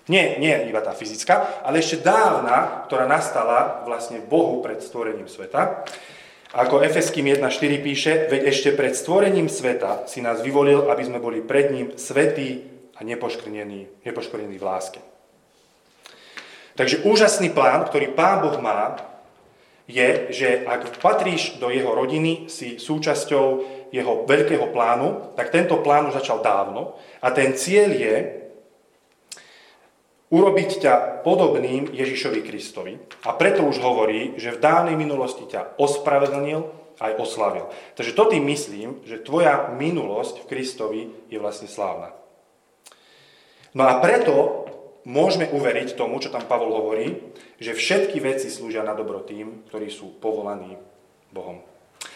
Nie, 0.08 0.40
nie 0.40 0.52
iba 0.68 0.80
tá 0.80 0.96
fyzická, 0.96 1.64
ale 1.64 1.84
ešte 1.84 2.00
dávna, 2.00 2.84
ktorá 2.88 3.04
nastala 3.04 3.84
vlastne 3.88 4.24
Bohu 4.24 4.64
pred 4.64 4.80
stvorením 4.80 5.28
sveta. 5.28 5.84
Ako 6.54 6.86
Efeským 6.86 7.26
1.4 7.26 7.82
píše, 7.82 8.12
veď 8.30 8.54
ešte 8.54 8.70
pred 8.78 8.94
stvorením 8.94 9.50
sveta 9.50 10.06
si 10.06 10.22
nás 10.22 10.38
vyvolil, 10.38 10.86
aby 10.86 11.02
sme 11.02 11.18
boli 11.18 11.42
pred 11.42 11.74
ním 11.74 11.98
svetí 11.98 12.62
a 12.94 13.02
nepoškvrnení, 13.02 14.06
nepoškvrnení 14.06 14.54
v 14.54 14.62
láske. 14.62 15.02
Takže 16.78 17.02
úžasný 17.02 17.50
plán, 17.50 17.82
ktorý 17.90 18.14
Pán 18.14 18.46
Boh 18.46 18.54
má, 18.62 19.02
je, 19.90 20.30
že 20.30 20.62
ak 20.62 21.02
patríš 21.02 21.58
do 21.58 21.74
jeho 21.74 21.90
rodiny, 21.90 22.46
si 22.46 22.78
súčasťou 22.78 23.46
jeho 23.90 24.22
veľkého 24.22 24.70
plánu, 24.70 25.34
tak 25.34 25.50
tento 25.50 25.82
plán 25.82 26.06
už 26.06 26.22
začal 26.22 26.38
dávno 26.38 26.94
a 27.18 27.34
ten 27.34 27.58
cieľ 27.58 27.90
je, 27.90 28.14
urobiť 30.34 30.70
ťa 30.82 30.94
podobným 31.22 31.94
Ježišovi 31.94 32.42
Kristovi. 32.42 32.98
A 33.22 33.38
preto 33.38 33.62
už 33.62 33.78
hovorí, 33.78 34.34
že 34.34 34.50
v 34.50 34.58
dávnej 34.58 34.98
minulosti 34.98 35.46
ťa 35.46 35.78
ospravedlnil 35.78 36.66
aj 36.98 37.12
oslavil. 37.22 37.70
Takže 37.94 38.18
to 38.18 38.24
tým 38.26 38.42
myslím, 38.50 38.98
že 39.06 39.22
tvoja 39.22 39.70
minulosť 39.70 40.42
v 40.42 40.48
Kristovi 40.50 41.02
je 41.30 41.38
vlastne 41.38 41.70
slávna. 41.70 42.10
No 43.74 43.86
a 43.86 43.98
preto 44.02 44.66
môžeme 45.06 45.46
uveriť 45.50 45.94
tomu, 45.94 46.18
čo 46.18 46.34
tam 46.34 46.46
Pavol 46.46 46.74
hovorí, 46.74 47.34
že 47.62 47.74
všetky 47.74 48.18
veci 48.18 48.50
slúžia 48.50 48.82
na 48.82 48.94
dobro 48.94 49.22
tým, 49.22 49.66
ktorí 49.70 49.90
sú 49.90 50.18
povolaní 50.18 50.78
Bohom. 51.30 51.62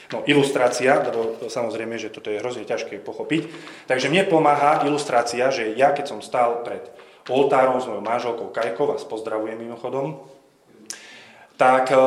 No, 0.09 0.25
ilustrácia, 0.25 1.05
lebo 1.05 1.37
samozrejme, 1.53 2.01
že 2.01 2.09
toto 2.09 2.33
je 2.33 2.41
hrozne 2.41 2.65
ťažké 2.65 3.05
pochopiť. 3.05 3.45
Takže 3.91 4.09
mne 4.09 4.25
pomáha 4.25 4.81
ilustrácia, 4.89 5.53
že 5.53 5.77
ja 5.77 5.93
keď 5.93 6.17
som 6.17 6.21
stál 6.25 6.65
pred 6.65 6.81
oltárom 7.31 7.81
s 7.81 7.87
mojou 7.87 8.01
manželkou 8.01 8.49
Kajkou, 8.49 8.89
vás 8.89 9.05
pozdravujem 9.05 9.61
mimochodom, 9.61 10.25
tak 11.59 11.91
e, 11.91 11.99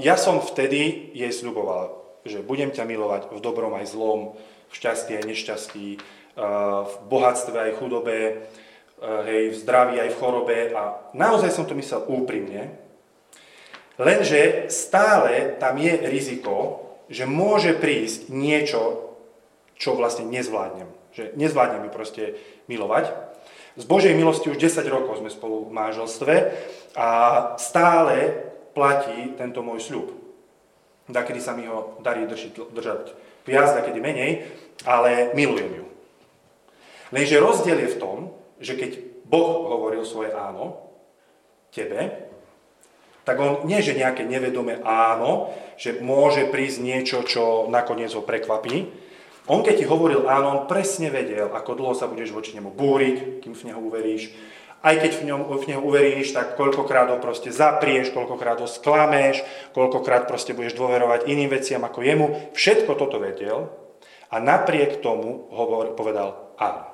ja 0.00 0.14
som 0.14 0.38
vtedy 0.38 1.10
jej 1.12 1.32
sľuboval, 1.34 1.98
že 2.22 2.40
budem 2.40 2.70
ťa 2.70 2.86
milovať 2.86 3.34
v 3.34 3.40
dobrom 3.42 3.74
aj 3.74 3.90
zlom, 3.90 4.38
v 4.70 4.72
šťastí 4.72 5.18
aj 5.18 5.24
nešťastí, 5.26 5.88
e, 5.94 5.98
v 6.86 6.94
bohatstve 7.10 7.58
aj 7.58 7.76
chudobe, 7.82 8.18
e, 8.22 8.34
hej, 9.26 9.42
v 9.52 9.56
zdraví 9.58 9.98
aj 9.98 10.10
v 10.14 10.18
chorobe 10.22 10.58
a 10.72 11.12
naozaj 11.12 11.50
som 11.50 11.66
to 11.66 11.74
myslel 11.74 12.06
úprimne, 12.06 12.78
lenže 13.98 14.70
stále 14.70 15.58
tam 15.58 15.76
je 15.82 15.92
riziko, 16.06 16.86
že 17.12 17.26
môže 17.28 17.74
prísť 17.76 18.30
niečo, 18.30 19.12
čo 19.76 19.98
vlastne 19.98 20.30
nezvládnem. 20.30 20.86
Že 21.12 21.36
nezvládnem 21.36 21.84
ju 21.84 21.90
proste 21.90 22.24
milovať. 22.70 23.31
Z 23.72 23.84
Božej 23.88 24.12
milosti 24.12 24.52
už 24.52 24.60
10 24.60 24.84
rokov 24.92 25.24
sme 25.24 25.32
spolu 25.32 25.64
v 25.64 25.72
manželstve 25.72 26.34
a 26.92 27.08
stále 27.56 28.44
platí 28.76 29.32
tento 29.40 29.64
môj 29.64 29.80
sľub. 29.80 30.12
Dakedy 31.08 31.40
sa 31.40 31.56
mi 31.56 31.64
ho 31.64 31.96
darí 32.04 32.28
držiť, 32.28 32.72
držať 32.72 33.02
viac, 33.48 33.72
dakedy 33.72 33.98
menej, 33.98 34.44
ale 34.84 35.32
milujem 35.32 35.82
ju. 35.82 35.86
Lenže 37.12 37.42
rozdiel 37.42 37.78
je 37.84 37.92
v 37.96 38.00
tom, 38.00 38.18
že 38.60 38.76
keď 38.76 38.90
Boh 39.28 39.68
hovoril 39.72 40.04
svoje 40.04 40.32
áno 40.32 40.92
tebe, 41.72 42.28
tak 43.22 43.38
on 43.38 43.64
nie, 43.64 43.78
že 43.80 43.96
nejaké 43.96 44.26
nevedomé 44.26 44.82
áno, 44.82 45.54
že 45.78 46.02
môže 46.02 46.50
prísť 46.50 46.78
niečo, 46.82 47.18
čo 47.22 47.70
nakoniec 47.70 48.10
ho 48.12 48.22
prekvapí, 48.24 48.90
on 49.50 49.60
keď 49.66 49.74
ti 49.82 49.86
hovoril 49.86 50.30
áno, 50.30 50.46
on 50.54 50.60
presne 50.70 51.10
vedel, 51.10 51.50
ako 51.50 51.74
dlho 51.74 51.94
sa 51.98 52.06
budeš 52.06 52.30
voči 52.30 52.54
nemu 52.54 52.70
búriť, 52.70 53.42
kým 53.42 53.54
v 53.58 53.66
neho 53.70 53.80
uveríš. 53.82 54.30
Aj 54.82 54.98
keď 54.98 55.12
v, 55.18 55.22
ňom, 55.30 55.40
v 55.46 55.64
neho 55.70 55.82
uveríš, 55.82 56.34
tak 56.34 56.58
koľkokrát 56.58 57.06
ho 57.10 57.18
proste 57.22 57.54
zaprieš, 57.54 58.10
koľkokrát 58.10 58.58
ho 58.58 58.66
sklameš, 58.66 59.42
koľkokrát 59.74 60.26
proste 60.26 60.54
budeš 60.54 60.74
dôverovať 60.74 61.30
iným 61.30 61.54
veciam 61.54 61.82
ako 61.86 62.02
jemu. 62.02 62.26
Všetko 62.54 62.98
toto 62.98 63.22
vedel 63.22 63.70
a 64.30 64.36
napriek 64.42 64.98
tomu 65.02 65.46
hovor, 65.54 65.94
povedal 65.94 66.54
áno. 66.58 66.86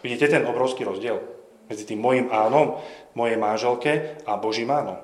Vidíte 0.00 0.32
ten 0.32 0.44
obrovský 0.48 0.84
rozdiel 0.84 1.36
medzi 1.66 1.84
tým 1.84 1.98
môjim 1.98 2.30
ánom, 2.30 2.78
mojej 3.18 3.36
manželke 3.36 4.22
a 4.22 4.38
Božím 4.38 4.70
ánom. 4.70 5.02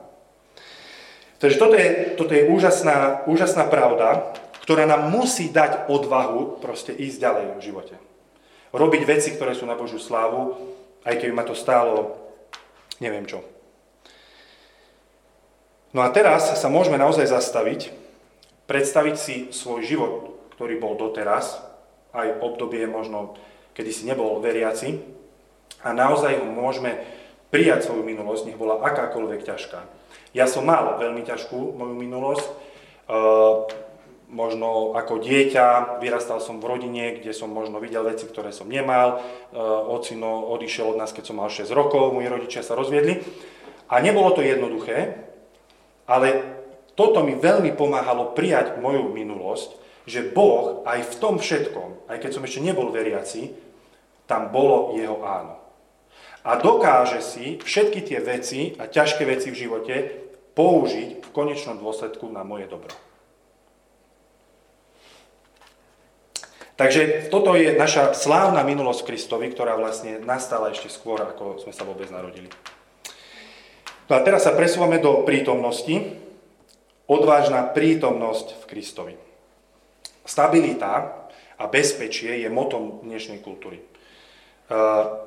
Takže 1.43 1.59
toto 1.59 1.75
je, 1.75 2.15
toto 2.15 2.33
je 2.39 2.47
úžasná, 2.47 3.27
úžasná 3.27 3.67
pravda, 3.67 4.31
ktorá 4.63 4.87
nám 4.87 5.11
musí 5.11 5.51
dať 5.51 5.91
odvahu 5.91 6.63
proste 6.63 6.95
ísť 6.95 7.19
ďalej 7.19 7.47
v 7.59 7.65
živote. 7.67 7.95
Robiť 8.73 9.03
veci, 9.05 9.35
ktoré 9.35 9.53
sú 9.53 9.69
na 9.69 9.77
Božiu 9.77 9.99
slávu, 9.99 10.57
aj 11.03 11.19
keby 11.19 11.35
ma 11.35 11.45
to 11.45 11.53
stálo 11.53 12.23
neviem 13.03 13.27
čo. 13.27 13.43
No 15.93 16.07
a 16.07 16.09
teraz 16.15 16.55
sa 16.55 16.69
môžeme 16.71 16.97
naozaj 16.97 17.27
zastaviť, 17.29 17.91
predstaviť 18.71 19.17
si 19.19 19.35
svoj 19.51 19.83
život, 19.85 20.13
ktorý 20.57 20.79
bol 20.79 20.95
doteraz, 20.97 21.59
aj 22.15 22.39
obdobie 22.41 22.87
možno, 22.87 23.35
kedy 23.75 23.91
si 23.91 24.07
nebol 24.07 24.39
veriaci, 24.39 25.03
a 25.83 25.91
naozaj 25.91 26.39
ho 26.39 26.47
môžeme 26.47 27.03
prijať 27.51 27.91
svoju 27.91 28.07
minulosť, 28.07 28.49
nech 28.49 28.61
bola 28.61 28.81
akákoľvek 28.87 29.43
ťažká. 29.43 29.83
Ja 30.33 30.49
som 30.49 30.65
mal 30.65 30.97
veľmi 30.97 31.27
ťažkú 31.27 31.77
moju 31.77 31.95
minulosť, 31.99 32.47
možno 34.33 34.97
ako 34.97 35.21
dieťa, 35.21 36.01
vyrastal 36.01 36.41
som 36.41 36.59
v 36.59 36.67
rodine, 36.73 37.21
kde 37.21 37.37
som 37.37 37.53
možno 37.53 37.79
videl 37.79 38.03
veci, 38.03 38.25
ktoré 38.25 38.51
som 38.51 38.67
nemal. 38.67 39.21
E, 39.53 39.61
ocino 39.93 40.49
odišiel 40.57 40.97
od 40.97 40.99
nás, 40.99 41.13
keď 41.13 41.25
som 41.31 41.37
mal 41.39 41.53
6 41.53 41.69
rokov, 41.71 42.17
moji 42.17 42.33
rodičia 42.33 42.65
sa 42.65 42.73
rozviedli. 42.73 43.21
A 43.93 44.01
nebolo 44.01 44.33
to 44.33 44.41
jednoduché, 44.41 45.21
ale 46.09 46.29
toto 46.97 47.21
mi 47.21 47.37
veľmi 47.37 47.77
pomáhalo 47.77 48.33
prijať 48.33 48.81
moju 48.81 49.13
minulosť, 49.13 49.77
že 50.09 50.25
Boh 50.33 50.83
aj 50.89 51.13
v 51.13 51.15
tom 51.21 51.37
všetkom, 51.37 52.09
aj 52.09 52.19
keď 52.19 52.31
som 52.33 52.43
ešte 52.43 52.65
nebol 52.65 52.91
veriaci, 52.91 53.53
tam 54.25 54.49
bolo 54.49 54.97
jeho 54.97 55.21
áno. 55.23 55.61
a 56.43 56.59
dokáže 56.59 57.21
si 57.21 57.61
všetky 57.61 58.01
tie 58.03 58.19
veci 58.19 58.75
a 58.81 58.89
ťažké 58.89 59.23
veci 59.29 59.53
v 59.53 59.61
živote 59.61 59.95
použiť 60.57 61.23
v 61.23 61.29
konečnom 61.31 61.79
dôsledku 61.79 62.27
na 62.33 62.43
moje 62.43 62.67
dobro. 62.67 62.93
Takže 66.83 67.31
toto 67.31 67.55
je 67.55 67.79
naša 67.79 68.11
slávna 68.11 68.67
minulosť 68.67 69.07
Kristovi, 69.07 69.55
ktorá 69.55 69.79
vlastne 69.79 70.19
nastala 70.19 70.75
ešte 70.75 70.91
skôr, 70.91 71.23
ako 71.23 71.63
sme 71.63 71.71
sa 71.71 71.87
vôbec 71.87 72.11
narodili. 72.11 72.51
No 74.11 74.19
a 74.19 74.25
teraz 74.27 74.43
sa 74.43 74.51
presúvame 74.51 74.99
do 74.99 75.23
prítomnosti. 75.23 76.19
Odvážna 77.07 77.71
prítomnosť 77.71 78.59
v 78.59 78.65
Kristovi. 78.67 79.15
Stabilita 80.27 81.23
a 81.55 81.65
bezpečie 81.71 82.43
je 82.43 82.51
motom 82.51 82.99
dnešnej 83.07 83.39
kultúry. 83.47 83.79
E, 83.79 83.85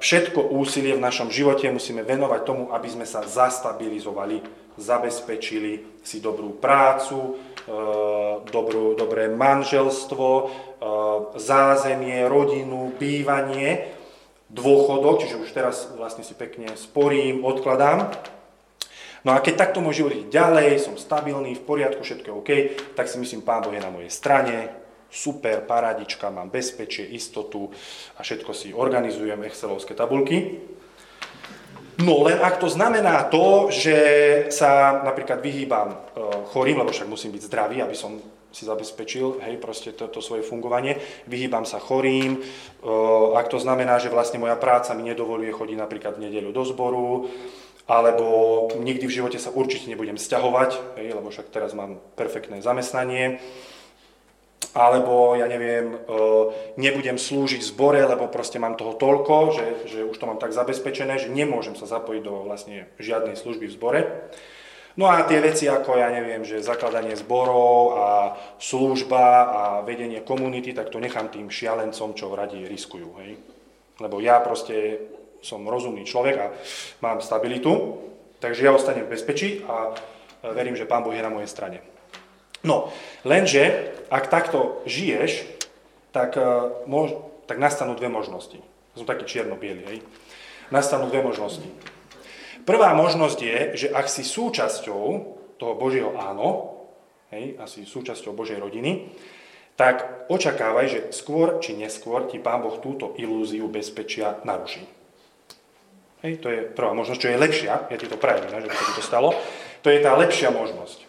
všetko 0.03 0.51
úsilie 0.59 0.91
v 0.91 1.05
našom 1.07 1.31
živote 1.31 1.71
musíme 1.71 2.03
venovať 2.03 2.41
tomu, 2.43 2.75
aby 2.75 2.91
sme 2.91 3.07
sa 3.07 3.23
zastabilizovali, 3.23 4.43
zabezpečili 4.75 6.03
si 6.03 6.19
dobrú 6.19 6.59
prácu, 6.59 7.39
dobrú, 8.45 8.93
dobré 8.93 9.25
manželstvo, 9.31 10.27
e, 10.29 10.45
zázemie, 11.41 12.29
rodinu, 12.29 12.93
bývanie, 12.93 13.89
dôchodok, 14.53 15.25
čiže 15.25 15.41
už 15.41 15.49
teraz 15.49 15.89
vlastne 15.97 16.21
si 16.21 16.37
pekne 16.37 16.69
sporím, 16.77 17.41
odkladám. 17.41 18.13
No 19.25 19.33
a 19.33 19.41
keď 19.41 19.65
takto 19.65 19.81
môžem 19.81 20.05
žiť 20.05 20.29
ďalej, 20.29 20.85
som 20.85 21.01
stabilný, 21.01 21.57
v 21.57 21.65
poriadku, 21.65 22.05
všetko 22.05 22.27
je 22.29 22.37
OK, 22.37 22.51
tak 22.93 23.09
si 23.09 23.17
myslím, 23.17 23.41
Pán 23.41 23.65
Boh 23.65 23.73
je 23.73 23.81
na 23.81 23.89
mojej 23.89 24.13
strane, 24.13 24.69
super, 25.09 25.65
paradička, 25.65 26.29
mám 26.29 26.53
bezpečie, 26.53 27.09
istotu 27.09 27.73
a 28.17 28.21
všetko 28.21 28.51
si 28.53 28.69
organizujem, 28.75 29.41
excelovské 29.41 29.97
tabulky. 29.97 30.61
No 31.95 32.27
len 32.27 32.43
ak 32.43 32.59
to 32.59 32.67
znamená 32.67 33.31
to, 33.31 33.71
že 33.71 33.97
sa 34.51 34.99
napríklad 35.07 35.39
vyhýbam 35.39 35.95
e, 35.95 35.97
chorým, 36.51 36.83
lebo 36.83 36.91
však 36.91 37.07
musím 37.07 37.31
byť 37.31 37.47
zdravý, 37.47 37.79
aby 37.79 37.95
som 37.95 38.19
si 38.51 38.67
zabezpečil, 38.67 39.39
hej, 39.43 39.55
proste 39.59 39.91
to, 39.95 40.07
to 40.11 40.19
svoje 40.19 40.43
fungovanie, 40.43 40.99
vyhýbam 41.27 41.63
sa 41.63 41.79
chorým, 41.79 42.39
e, 42.39 42.39
ak 43.35 43.47
to 43.47 43.63
znamená, 43.63 43.95
že 44.03 44.11
vlastne 44.11 44.43
moja 44.43 44.59
práca 44.59 44.91
mi 44.91 45.07
nedovoluje 45.07 45.55
chodiť 45.55 45.77
napríklad 45.79 46.19
v 46.19 46.27
nedeľu 46.27 46.51
do 46.51 46.63
zboru, 46.67 47.07
alebo 47.87 48.27
nikdy 48.81 49.07
v 49.07 49.15
živote 49.21 49.39
sa 49.39 49.53
určite 49.55 49.87
nebudem 49.87 50.19
sťahovať, 50.19 50.99
hej, 50.99 51.15
lebo 51.15 51.31
však 51.31 51.47
teraz 51.47 51.71
mám 51.71 52.01
perfektné 52.19 52.59
zamestnanie, 52.59 53.39
alebo 54.75 55.39
ja 55.39 55.47
neviem, 55.47 55.95
e, 55.95 55.97
nebudem 56.75 57.15
slúžiť 57.15 57.63
v 57.63 57.69
zbore, 57.71 58.01
lebo 58.03 58.27
proste 58.27 58.59
mám 58.59 58.75
toho 58.75 58.99
toľko, 58.99 59.35
že, 59.55 59.67
že 59.87 59.99
už 60.03 60.19
to 60.19 60.27
mám 60.27 60.35
tak 60.35 60.51
zabezpečené, 60.51 61.15
že 61.15 61.31
nemôžem 61.31 61.79
sa 61.79 61.87
zapojiť 61.87 62.21
do 62.21 62.43
vlastne 62.43 62.91
žiadnej 62.99 63.39
služby 63.39 63.71
v 63.71 63.75
zbore. 63.79 64.01
No 64.99 65.07
a 65.07 65.23
tie 65.23 65.39
veci 65.39 65.67
ako, 65.67 65.95
ja 65.95 66.11
neviem, 66.11 66.43
že 66.43 66.63
zakladanie 66.63 67.15
zborov 67.15 67.99
a 67.99 68.07
služba 68.59 69.23
a 69.43 69.61
vedenie 69.83 70.23
komunity, 70.23 70.75
tak 70.75 70.91
to 70.91 70.99
nechám 70.99 71.31
tým 71.31 71.47
šialencom, 71.47 72.15
čo 72.15 72.31
radi 72.35 72.67
riskujú. 72.67 73.09
Hej? 73.23 73.39
Lebo 73.99 74.19
ja 74.19 74.43
proste 74.43 75.03
som 75.39 75.63
rozumný 75.67 76.03
človek 76.03 76.35
a 76.35 76.51
mám 76.99 77.23
stabilitu, 77.23 77.99
takže 78.43 78.67
ja 78.67 78.75
ostanem 78.75 79.07
v 79.07 79.13
bezpečí 79.15 79.63
a 79.67 79.95
verím, 80.51 80.75
že 80.75 80.87
Pán 80.87 81.03
Boh 81.03 81.15
je 81.15 81.23
na 81.23 81.31
mojej 81.31 81.47
strane. 81.47 81.94
No, 82.65 82.89
lenže 83.21 83.93
ak 84.09 84.27
takto 84.33 84.81
žiješ, 84.89 85.45
tak, 86.09 86.33
uh, 86.33 86.83
mož, 86.89 87.13
tak 87.45 87.61
nastanú 87.61 87.93
dve 87.93 88.09
možnosti. 88.09 88.57
Som 88.97 89.05
taký 89.05 89.29
čierno-biely, 89.29 89.83
hej. 89.85 89.99
Nastanú 90.73 91.07
dve 91.13 91.21
možnosti. 91.21 91.67
Prvá 92.65 92.97
možnosť 92.97 93.39
je, 93.39 93.57
že 93.85 93.87
ak 93.93 94.09
si 94.09 94.25
súčasťou 94.25 95.03
toho 95.61 95.73
Božieho 95.77 96.17
áno, 96.17 96.81
hej, 97.29 97.61
asi 97.61 97.85
súčasťou 97.85 98.33
Božej 98.33 98.57
rodiny, 98.57 99.13
tak 99.77 100.25
očakávaj, 100.31 100.85
že 100.87 100.99
skôr 101.11 101.59
či 101.61 101.77
neskôr 101.77 102.25
ti 102.25 102.41
Pán 102.41 102.65
Boh 102.65 102.79
túto 102.81 103.13
ilúziu 103.19 103.69
bezpečia 103.69 104.41
naruší. 104.47 104.81
Hej, 106.25 106.41
to 106.41 106.49
je 106.49 106.65
prvá 106.65 106.97
možnosť, 106.97 107.21
čo 107.21 107.29
je 107.29 107.37
lepšia, 107.37 107.73
ja 107.91 107.97
ti 108.01 108.09
to 108.09 108.17
prajem, 108.17 108.49
že 108.49 108.65
by 108.65 108.93
to 108.97 109.03
stalo, 109.05 109.29
to 109.85 109.93
je 109.93 110.01
tá 110.01 110.17
lepšia 110.17 110.49
možnosť. 110.49 111.04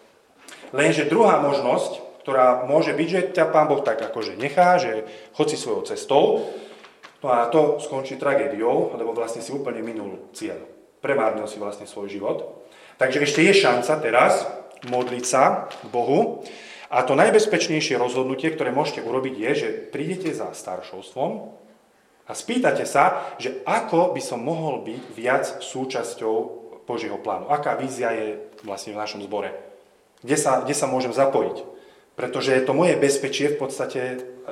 Lenže 0.75 1.07
druhá 1.07 1.39
možnosť, 1.39 2.23
ktorá 2.27 2.67
môže 2.67 2.91
byť, 2.91 3.07
že 3.07 3.21
ťa 3.31 3.55
Pán 3.55 3.71
Boh 3.71 3.79
tak 3.79 4.03
akože 4.03 4.35
nechá, 4.35 4.75
že 4.75 5.07
chod 5.31 5.47
si 5.47 5.55
svojou 5.55 5.87
cestou, 5.87 6.51
no 7.23 7.27
a 7.31 7.47
to 7.47 7.79
skončí 7.79 8.19
tragédiou, 8.19 8.91
lebo 8.99 9.15
vlastne 9.15 9.39
si 9.39 9.55
úplne 9.55 9.79
minul 9.79 10.27
cieľ. 10.35 10.59
Premárnil 10.99 11.47
si 11.47 11.55
vlastne 11.55 11.87
svoj 11.87 12.11
život. 12.11 12.67
Takže 12.99 13.23
ešte 13.23 13.47
je 13.47 13.53
šanca 13.55 13.93
teraz 14.03 14.43
modliť 14.91 15.23
sa 15.23 15.71
k 15.71 15.87
Bohu. 15.87 16.43
A 16.91 17.03
to 17.07 17.15
najbezpečnejšie 17.15 17.95
rozhodnutie, 17.95 18.51
ktoré 18.51 18.75
môžete 18.75 19.03
urobiť, 19.03 19.35
je, 19.39 19.51
že 19.55 19.69
prídete 19.91 20.31
za 20.35 20.51
staršovstvom 20.51 21.31
a 22.27 22.31
spýtate 22.35 22.83
sa, 22.83 23.35
že 23.39 23.63
ako 23.63 24.11
by 24.11 24.21
som 24.23 24.43
mohol 24.43 24.83
byť 24.83 25.03
viac 25.15 25.45
súčasťou 25.63 26.35
Božieho 26.87 27.19
plánu. 27.19 27.51
Aká 27.51 27.75
vízia 27.75 28.15
je 28.15 28.51
vlastne 28.63 28.95
v 28.95 28.99
našom 29.03 29.19
zbore 29.23 29.66
kde 30.21 30.37
sa, 30.37 30.61
kde 30.65 30.73
sa 30.73 30.89
môžem 30.89 31.13
zapojiť. 31.13 31.77
Pretože 32.17 32.65
to 32.65 32.73
moje 32.73 32.97
bezpečie 32.97 33.53
v 33.53 33.61
podstate, 33.61 34.01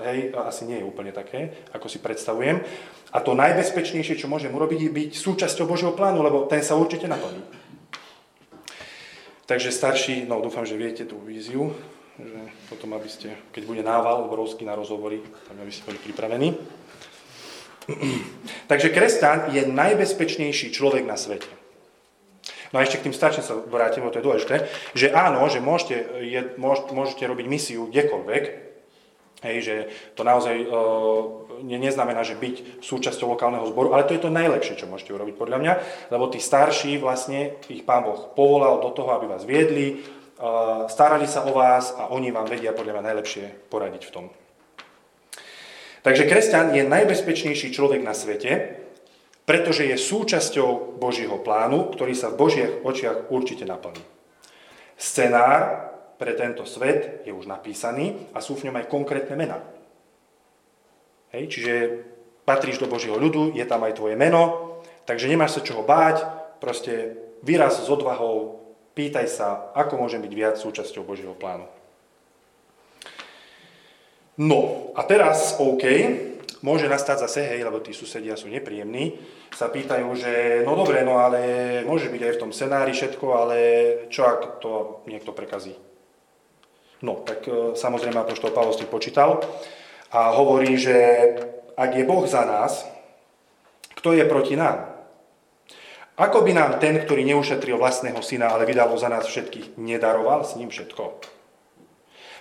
hej, 0.05 0.29
asi 0.37 0.69
nie 0.69 0.77
je 0.81 0.85
úplne 0.85 1.09
také, 1.09 1.65
ako 1.73 1.89
si 1.89 1.97
predstavujem. 1.97 2.61
A 3.09 3.17
to 3.25 3.33
najbezpečnejšie, 3.33 4.21
čo 4.21 4.29
môžem 4.29 4.53
urobiť, 4.53 4.85
je 4.85 4.91
byť 4.93 5.11
súčasťou 5.17 5.65
Božieho 5.65 5.97
plánu, 5.97 6.21
lebo 6.21 6.45
ten 6.45 6.61
sa 6.61 6.77
určite 6.77 7.09
naplní. 7.09 7.41
Takže 9.49 9.73
starší, 9.73 10.29
no 10.29 10.41
dúfam, 10.45 10.65
že 10.65 10.77
viete 10.77 11.09
tú 11.09 11.17
víziu, 11.21 11.73
že 12.21 12.41
potom, 12.69 12.93
aby 12.93 13.09
ste, 13.09 13.33
keď 13.49 13.63
bude 13.65 13.81
nával 13.81 14.29
obrovský 14.29 14.65
na 14.65 14.77
rozhovory, 14.77 15.25
tak 15.25 15.57
aby 15.57 15.71
ste 15.73 15.85
boli 15.89 15.97
pripravení. 16.01 16.49
Takže 18.69 18.93
kresťan 18.93 19.53
je 19.57 19.65
najbezpečnejší 19.65 20.69
človek 20.69 21.05
na 21.05 21.17
svete. 21.17 21.49
No 22.73 22.79
a 22.79 22.85
ešte 22.85 23.01
k 23.01 23.05
tým 23.09 23.15
starším 23.15 23.43
sa 23.45 23.53
vrátim, 23.57 24.05
to 24.09 24.17
je 24.17 24.25
dôležité, 24.25 24.55
že 24.97 25.13
áno, 25.13 25.45
že 25.49 25.61
môžete, 25.61 25.95
je, 26.23 26.41
môžete 26.57 27.23
robiť 27.25 27.45
misiu 27.45 27.89
kdekoľvek, 27.89 28.43
hej, 29.45 29.57
že 29.61 29.75
to 30.17 30.25
naozaj 30.25 30.55
e, 30.57 30.65
neznamená, 31.61 32.25
že 32.25 32.39
byť 32.39 32.81
súčasťou 32.81 33.37
lokálneho 33.37 33.69
zboru, 33.69 33.93
ale 33.93 34.07
to 34.07 34.17
je 34.17 34.23
to 34.23 34.33
najlepšie, 34.33 34.79
čo 34.79 34.89
môžete 34.89 35.13
urobiť 35.13 35.35
podľa 35.37 35.57
mňa, 35.61 35.73
lebo 36.09 36.25
tí 36.31 36.41
starší 36.41 36.97
vlastne, 36.97 37.59
ich 37.69 37.85
pán 37.85 38.07
Boh 38.07 38.33
povolal 38.33 38.81
do 38.81 38.89
toho, 38.89 39.13
aby 39.13 39.29
vás 39.29 39.45
viedli, 39.45 39.85
e, 39.91 40.47
starali 40.89 41.29
sa 41.29 41.45
o 41.45 41.53
vás 41.53 41.93
a 41.93 42.09
oni 42.09 42.33
vám 42.33 42.49
vedia 42.49 42.73
podľa 42.73 42.97
mňa 42.97 43.07
najlepšie 43.13 43.45
poradiť 43.69 44.03
v 44.09 44.13
tom. 44.13 44.25
Takže 46.05 46.29
kresťan 46.29 46.77
je 46.77 46.85
najbezpečnejší 46.85 47.73
človek 47.73 48.05
na 48.05 48.13
svete, 48.13 48.84
pretože 49.45 49.85
je 49.85 49.95
súčasťou 49.95 50.97
Božího 50.97 51.37
plánu, 51.37 51.93
ktorý 51.93 52.17
sa 52.17 52.33
v 52.33 52.39
Božích 52.41 52.71
očiach 52.81 53.29
určite 53.29 53.63
naplní. 53.63 54.01
Scenár 54.97 55.93
pre 56.17 56.33
tento 56.33 56.65
svet 56.65 57.21
je 57.29 57.31
už 57.31 57.45
napísaný 57.45 58.17
a 58.33 58.41
sú 58.41 58.57
v 58.57 58.69
ňom 58.69 58.81
aj 58.81 58.89
konkrétne 58.89 59.37
mená. 59.37 59.61
Hej, 61.29 61.51
čiže 61.51 61.73
patríš 62.47 62.81
do 62.81 62.89
Božieho 62.89 63.19
ľudu, 63.19 63.53
je 63.53 63.65
tam 63.67 63.85
aj 63.85 63.99
tvoje 63.99 64.17
meno, 64.17 64.75
takže 65.05 65.29
nemáš 65.29 65.59
sa 65.59 65.65
čoho 65.65 65.83
báť, 65.83 66.23
proste 66.63 67.19
vyraz 67.43 67.83
s 67.83 67.87
odvahou, 67.91 68.63
pýtaj 68.95 69.27
sa, 69.27 69.69
ako 69.75 69.99
môžem 70.01 70.23
byť 70.23 70.33
viac 70.33 70.55
súčasťou 70.55 71.03
Božieho 71.03 71.35
plánu. 71.35 71.67
No 74.39 74.91
a 74.95 75.03
teraz, 75.03 75.59
OK, 75.59 75.83
môže 76.65 76.89
nastať 76.89 77.29
zase, 77.29 77.45
hej, 77.45 77.61
lebo 77.61 77.77
tí 77.77 77.93
susedia 77.93 78.33
sú 78.33 78.49
nepríjemní, 78.49 79.13
sa 79.53 79.69
pýtajú, 79.69 80.09
že 80.17 80.33
no 80.65 80.73
dobre, 80.73 81.05
no 81.05 81.21
ale 81.21 81.85
môže 81.85 82.09
byť 82.09 82.21
aj 82.25 82.33
v 82.33 82.41
tom 82.41 82.49
scenári 82.49 82.89
všetko, 82.97 83.25
ale 83.29 83.57
čo 84.09 84.25
ak 84.25 84.57
to 84.57 85.05
niekto 85.05 85.29
prekazí? 85.29 85.77
No, 87.05 87.21
tak 87.21 87.45
e, 87.45 87.77
samozrejme 87.77 88.17
Apoštol 88.17 88.49
Pavol 88.49 88.73
počítal 88.89 89.45
a 90.09 90.33
hovorí, 90.33 90.73
že 90.73 90.97
ak 91.77 91.91
je 91.93 92.03
Boh 92.07 92.25
za 92.25 92.41
nás, 92.41 92.81
kto 94.01 94.17
je 94.17 94.25
proti 94.25 94.57
nám? 94.57 94.95
Ako 96.17 96.41
by 96.47 96.55
nám 96.55 96.71
ten, 96.81 96.95
ktorý 96.95 97.27
neušetril 97.29 97.75
vlastného 97.77 98.17
syna, 98.23 98.49
ale 98.49 98.65
vydal 98.65 98.89
za 98.95 99.11
nás 99.11 99.27
všetkých, 99.27 99.77
nedaroval 99.77 100.47
s 100.47 100.55
ním 100.57 100.71
všetko? 100.71 101.19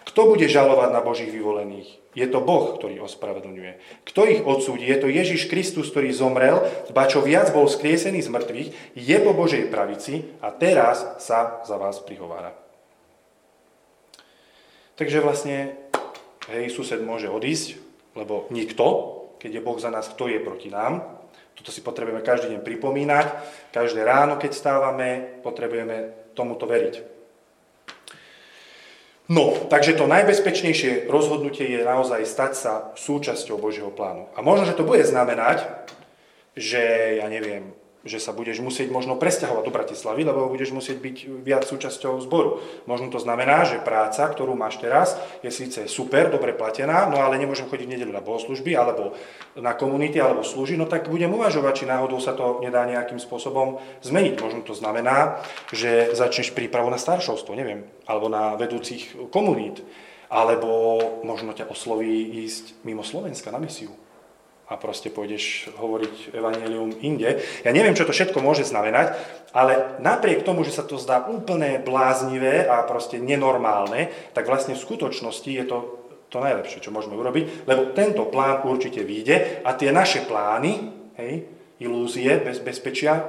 Kto 0.04 0.28
bude 0.28 0.44
žalovať 0.44 0.90
na 0.92 1.00
Božích 1.00 1.32
vyvolených? 1.32 2.04
Je 2.14 2.26
to 2.30 2.38
Boh, 2.38 2.78
ktorý 2.78 3.02
ospravedlňuje. 3.02 4.04
Kto 4.06 4.20
ich 4.30 4.40
odsúdi? 4.44 4.86
Je 4.86 5.02
to 5.02 5.10
Ježiš 5.10 5.50
Kristus, 5.50 5.90
ktorý 5.90 6.14
zomrel, 6.14 6.62
ba 6.94 7.10
čo 7.10 7.24
viac 7.24 7.50
bol 7.50 7.66
skriesený 7.66 8.22
z 8.22 8.30
mŕtvych, 8.30 8.68
je 8.94 9.16
po 9.18 9.32
Božej 9.34 9.66
pravici 9.66 10.22
a 10.38 10.54
teraz 10.54 11.02
sa 11.18 11.64
za 11.66 11.74
vás 11.74 11.98
prihovára. 12.04 12.54
Takže 14.94 15.18
vlastne, 15.18 15.74
hej, 16.46 16.70
sused 16.70 17.02
môže 17.02 17.26
odísť, 17.26 17.82
lebo 18.14 18.46
nikto, 18.54 18.86
keď 19.42 19.58
je 19.58 19.64
Boh 19.66 19.78
za 19.82 19.90
nás, 19.90 20.06
kto 20.06 20.30
je 20.30 20.38
proti 20.38 20.70
nám. 20.70 21.02
Toto 21.58 21.74
si 21.74 21.82
potrebujeme 21.82 22.22
každý 22.22 22.54
deň 22.54 22.60
pripomínať, 22.62 23.26
každé 23.74 24.06
ráno, 24.06 24.38
keď 24.38 24.54
stávame, 24.54 25.42
potrebujeme 25.42 26.30
tomuto 26.38 26.70
veriť. 26.70 27.13
No, 29.24 29.56
takže 29.72 29.96
to 29.96 30.04
najbezpečnejšie 30.04 31.08
rozhodnutie 31.08 31.64
je 31.64 31.80
naozaj 31.80 32.28
stať 32.28 32.52
sa 32.54 32.72
súčasťou 32.94 33.56
Božieho 33.56 33.88
plánu. 33.88 34.28
A 34.36 34.44
možno, 34.44 34.68
že 34.68 34.76
to 34.76 34.84
bude 34.84 35.00
znamenať, 35.00 35.64
že, 36.54 37.18
ja 37.18 37.26
neviem, 37.26 37.73
že 38.04 38.20
sa 38.20 38.36
budeš 38.36 38.60
musieť 38.60 38.92
možno 38.92 39.16
presťahovať 39.16 39.64
do 39.64 39.72
Bratislavy, 39.72 40.28
lebo 40.28 40.52
budeš 40.52 40.76
musieť 40.76 41.00
byť 41.00 41.16
viac 41.40 41.64
súčasťou 41.64 42.20
zboru. 42.20 42.60
Možno 42.84 43.08
to 43.08 43.16
znamená, 43.16 43.64
že 43.64 43.80
práca, 43.80 44.28
ktorú 44.28 44.52
máš 44.52 44.76
teraz, 44.76 45.16
je 45.40 45.48
síce 45.48 45.88
super, 45.88 46.28
dobre 46.28 46.52
platená, 46.52 47.08
no 47.08 47.24
ale 47.24 47.40
nemôžem 47.40 47.64
chodiť 47.64 47.88
nedelu 47.88 48.12
na 48.12 48.20
bohoslužby, 48.20 48.76
alebo 48.76 49.16
na 49.56 49.72
komunity, 49.72 50.20
alebo 50.20 50.44
slúžiť, 50.44 50.76
no 50.76 50.84
tak 50.84 51.08
budem 51.08 51.32
uvažovať, 51.32 51.72
či 51.80 51.84
náhodou 51.88 52.20
sa 52.20 52.36
to 52.36 52.60
nedá 52.60 52.84
nejakým 52.84 53.16
spôsobom 53.16 53.80
zmeniť. 54.04 54.36
Možno 54.36 54.60
to 54.60 54.76
znamená, 54.76 55.40
že 55.72 56.12
začneš 56.12 56.52
prípravu 56.52 56.92
na 56.92 57.00
staršovstvo, 57.00 57.56
neviem, 57.56 57.88
alebo 58.04 58.28
na 58.28 58.60
vedúcich 58.60 59.32
komunít, 59.32 59.80
alebo 60.28 61.00
možno 61.24 61.56
ťa 61.56 61.72
osloví 61.72 62.44
ísť 62.44 62.84
mimo 62.84 63.00
Slovenska 63.00 63.48
na 63.48 63.56
misiu 63.56 63.96
a 64.64 64.80
proste 64.80 65.12
pôjdeš 65.12 65.68
hovoriť 65.76 66.32
evanelium 66.32 66.96
inde. 67.04 67.40
Ja 67.62 67.70
neviem, 67.70 67.92
čo 67.92 68.08
to 68.08 68.16
všetko 68.16 68.40
môže 68.40 68.64
znamenať, 68.64 69.12
ale 69.52 70.00
napriek 70.00 70.40
tomu, 70.40 70.64
že 70.64 70.72
sa 70.72 70.84
to 70.84 70.96
zdá 70.96 71.28
úplne 71.28 71.78
bláznivé 71.84 72.64
a 72.64 72.80
proste 72.88 73.20
nenormálne, 73.20 74.08
tak 74.32 74.48
vlastne 74.48 74.72
v 74.72 74.84
skutočnosti 74.84 75.50
je 75.50 75.64
to 75.68 75.78
to 76.34 76.42
najlepšie, 76.42 76.82
čo 76.82 76.90
môžeme 76.90 77.14
urobiť, 77.14 77.62
lebo 77.70 77.94
tento 77.94 78.26
plán 78.26 78.66
určite 78.66 79.06
vyjde 79.06 79.62
a 79.62 79.70
tie 79.78 79.94
naše 79.94 80.26
plány, 80.26 80.90
hej, 81.14 81.46
ilúzie, 81.78 82.42
bez 82.42 82.58
bezpečia, 82.58 83.22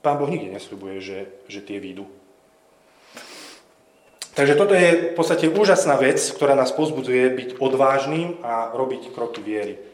pán 0.00 0.16
Boh 0.16 0.32
nikde 0.32 0.48
nesľubuje, 0.48 0.96
že, 1.04 1.18
že 1.52 1.60
tie 1.60 1.76
výjdu. 1.76 2.08
Takže 4.32 4.56
toto 4.56 4.72
je 4.72 5.12
v 5.12 5.14
podstate 5.18 5.52
úžasná 5.52 6.00
vec, 6.00 6.16
ktorá 6.16 6.56
nás 6.56 6.72
pozbudzuje 6.72 7.28
byť 7.28 7.48
odvážnym 7.60 8.40
a 8.40 8.72
robiť 8.72 9.12
kroky 9.12 9.44
viery. 9.44 9.89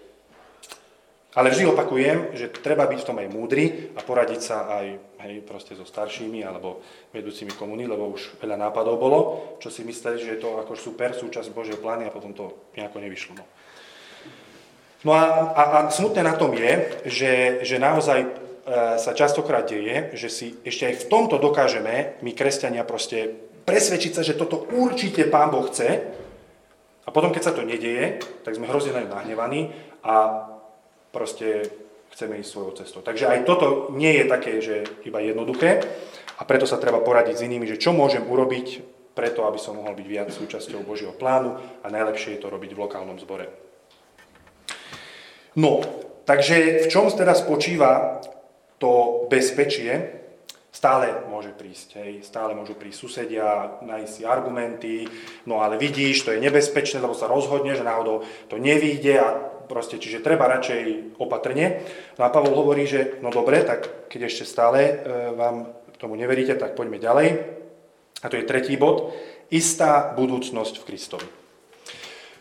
Ale 1.37 1.53
vždy 1.53 1.68
opakujem, 1.68 2.33
že 2.33 2.49
treba 2.49 2.88
byť 2.88 3.05
v 3.05 3.09
tom 3.12 3.20
aj 3.20 3.29
múdry 3.29 3.92
a 3.92 4.01
poradiť 4.01 4.40
sa 4.40 4.72
aj 4.72 4.87
hej, 5.20 5.44
proste 5.44 5.77
so 5.77 5.85
staršími 5.85 6.40
alebo 6.40 6.81
vedúcimi 7.12 7.53
komuní, 7.53 7.85
lebo 7.85 8.09
už 8.09 8.40
veľa 8.40 8.57
nápadov 8.57 8.96
bolo, 8.96 9.20
čo 9.61 9.68
si 9.68 9.85
mysleli, 9.85 10.16
že 10.16 10.33
je 10.33 10.40
to 10.40 10.57
ako 10.64 10.72
super 10.72 11.12
súčasť 11.12 11.53
Božieho 11.53 11.77
plány 11.77 12.09
a 12.09 12.14
potom 12.14 12.33
to 12.33 12.72
nejako 12.72 13.05
nevyšlo. 13.05 13.37
No, 13.37 13.44
no 15.05 15.11
a, 15.12 15.53
a, 15.53 15.62
a 15.77 15.79
smutné 15.92 16.25
na 16.25 16.40
tom 16.40 16.57
je, 16.57 17.05
že, 17.05 17.33
že 17.68 17.77
naozaj 17.77 18.18
e, 18.25 18.29
sa 18.96 19.12
častokrát 19.12 19.68
deje, 19.68 20.16
že 20.16 20.33
si 20.33 20.46
ešte 20.64 20.88
aj 20.88 21.05
v 21.05 21.09
tomto 21.12 21.37
dokážeme, 21.37 22.16
my 22.25 22.33
kresťania 22.33 22.88
proste 22.88 23.37
presvedčiť 23.68 24.12
sa, 24.16 24.25
že 24.25 24.40
toto 24.40 24.64
určite 24.72 25.29
Pán 25.29 25.53
Boh 25.53 25.68
chce 25.68 26.01
a 27.05 27.09
potom, 27.12 27.29
keď 27.29 27.42
sa 27.44 27.53
to 27.53 27.61
nedieje, 27.61 28.25
tak 28.40 28.57
sme 28.57 28.72
hrozne 28.72 29.05
nahnevaní 29.05 29.68
a 30.01 30.56
proste 31.16 31.64
chceme 32.12 32.37
ísť 32.44 32.50
svojou 32.52 32.72
cestou. 32.76 33.00
Takže 33.00 33.24
aj 33.24 33.48
toto 33.48 33.88
nie 33.96 34.12
je 34.20 34.24
také, 34.29 34.61
že 34.61 34.85
iba 35.09 35.24
jednoduché 35.24 35.81
a 36.37 36.44
preto 36.44 36.68
sa 36.68 36.76
treba 36.76 37.00
poradiť 37.00 37.40
s 37.40 37.44
inými, 37.48 37.64
že 37.64 37.81
čo 37.81 37.96
môžem 37.96 38.29
urobiť 38.29 38.85
preto, 39.16 39.48
aby 39.48 39.57
som 39.57 39.81
mohol 39.81 39.96
byť 39.96 40.05
viac 40.05 40.29
súčasťou 40.29 40.85
Božieho 40.85 41.16
plánu 41.16 41.57
a 41.57 41.87
najlepšie 41.88 42.37
je 42.37 42.40
to 42.44 42.52
robiť 42.52 42.76
v 42.76 42.83
lokálnom 42.85 43.16
zbore. 43.16 43.48
No, 45.57 45.81
takže 46.29 46.85
v 46.85 46.87
čom 46.92 47.09
teda 47.09 47.33
spočíva 47.33 48.20
to 48.76 49.24
bezpečie? 49.33 50.20
Stále 50.68 51.24
môže 51.33 51.57
prísť, 51.57 52.05
hej, 52.05 52.12
stále 52.20 52.52
môžu 52.52 52.76
prísť 52.76 53.09
susedia, 53.09 53.81
nájsť 53.81 54.12
si 54.12 54.22
argumenty, 54.29 55.09
no 55.48 55.64
ale 55.64 55.81
vidíš, 55.81 56.29
to 56.29 56.37
je 56.37 56.44
nebezpečné, 56.44 57.00
lebo 57.00 57.16
sa 57.16 57.24
rozhodne, 57.24 57.72
že 57.72 57.81
náhodou 57.81 58.20
to 58.52 58.61
nevíde 58.61 59.16
a 59.16 59.45
proste, 59.66 60.00
čiže 60.00 60.24
treba 60.24 60.48
radšej 60.48 61.14
opatrne. 61.20 61.83
No 62.16 62.24
a 62.24 62.33
Pavol 62.33 62.55
hovorí, 62.55 62.87
že 62.87 63.18
no 63.20 63.29
dobre, 63.35 63.62
tak 63.66 64.09
keď 64.09 64.31
ešte 64.31 64.44
stále 64.46 64.79
e, 64.83 64.92
vám 65.35 65.70
tomu 65.98 66.14
neveríte, 66.16 66.55
tak 66.57 66.79
poďme 66.79 67.02
ďalej. 67.02 67.29
A 68.22 68.26
to 68.33 68.38
je 68.40 68.48
tretí 68.48 68.79
bod. 68.81 69.12
Istá 69.52 70.16
budúcnosť 70.16 70.74
v 70.81 70.87
Kristovi. 70.87 71.29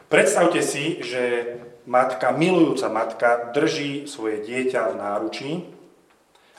Predstavte 0.08 0.62
si, 0.62 1.02
že 1.02 1.58
matka, 1.90 2.32
milujúca 2.32 2.88
matka, 2.90 3.30
drží 3.52 4.06
svoje 4.06 4.42
dieťa 4.46 4.94
v 4.94 5.00
náručí 5.02 5.52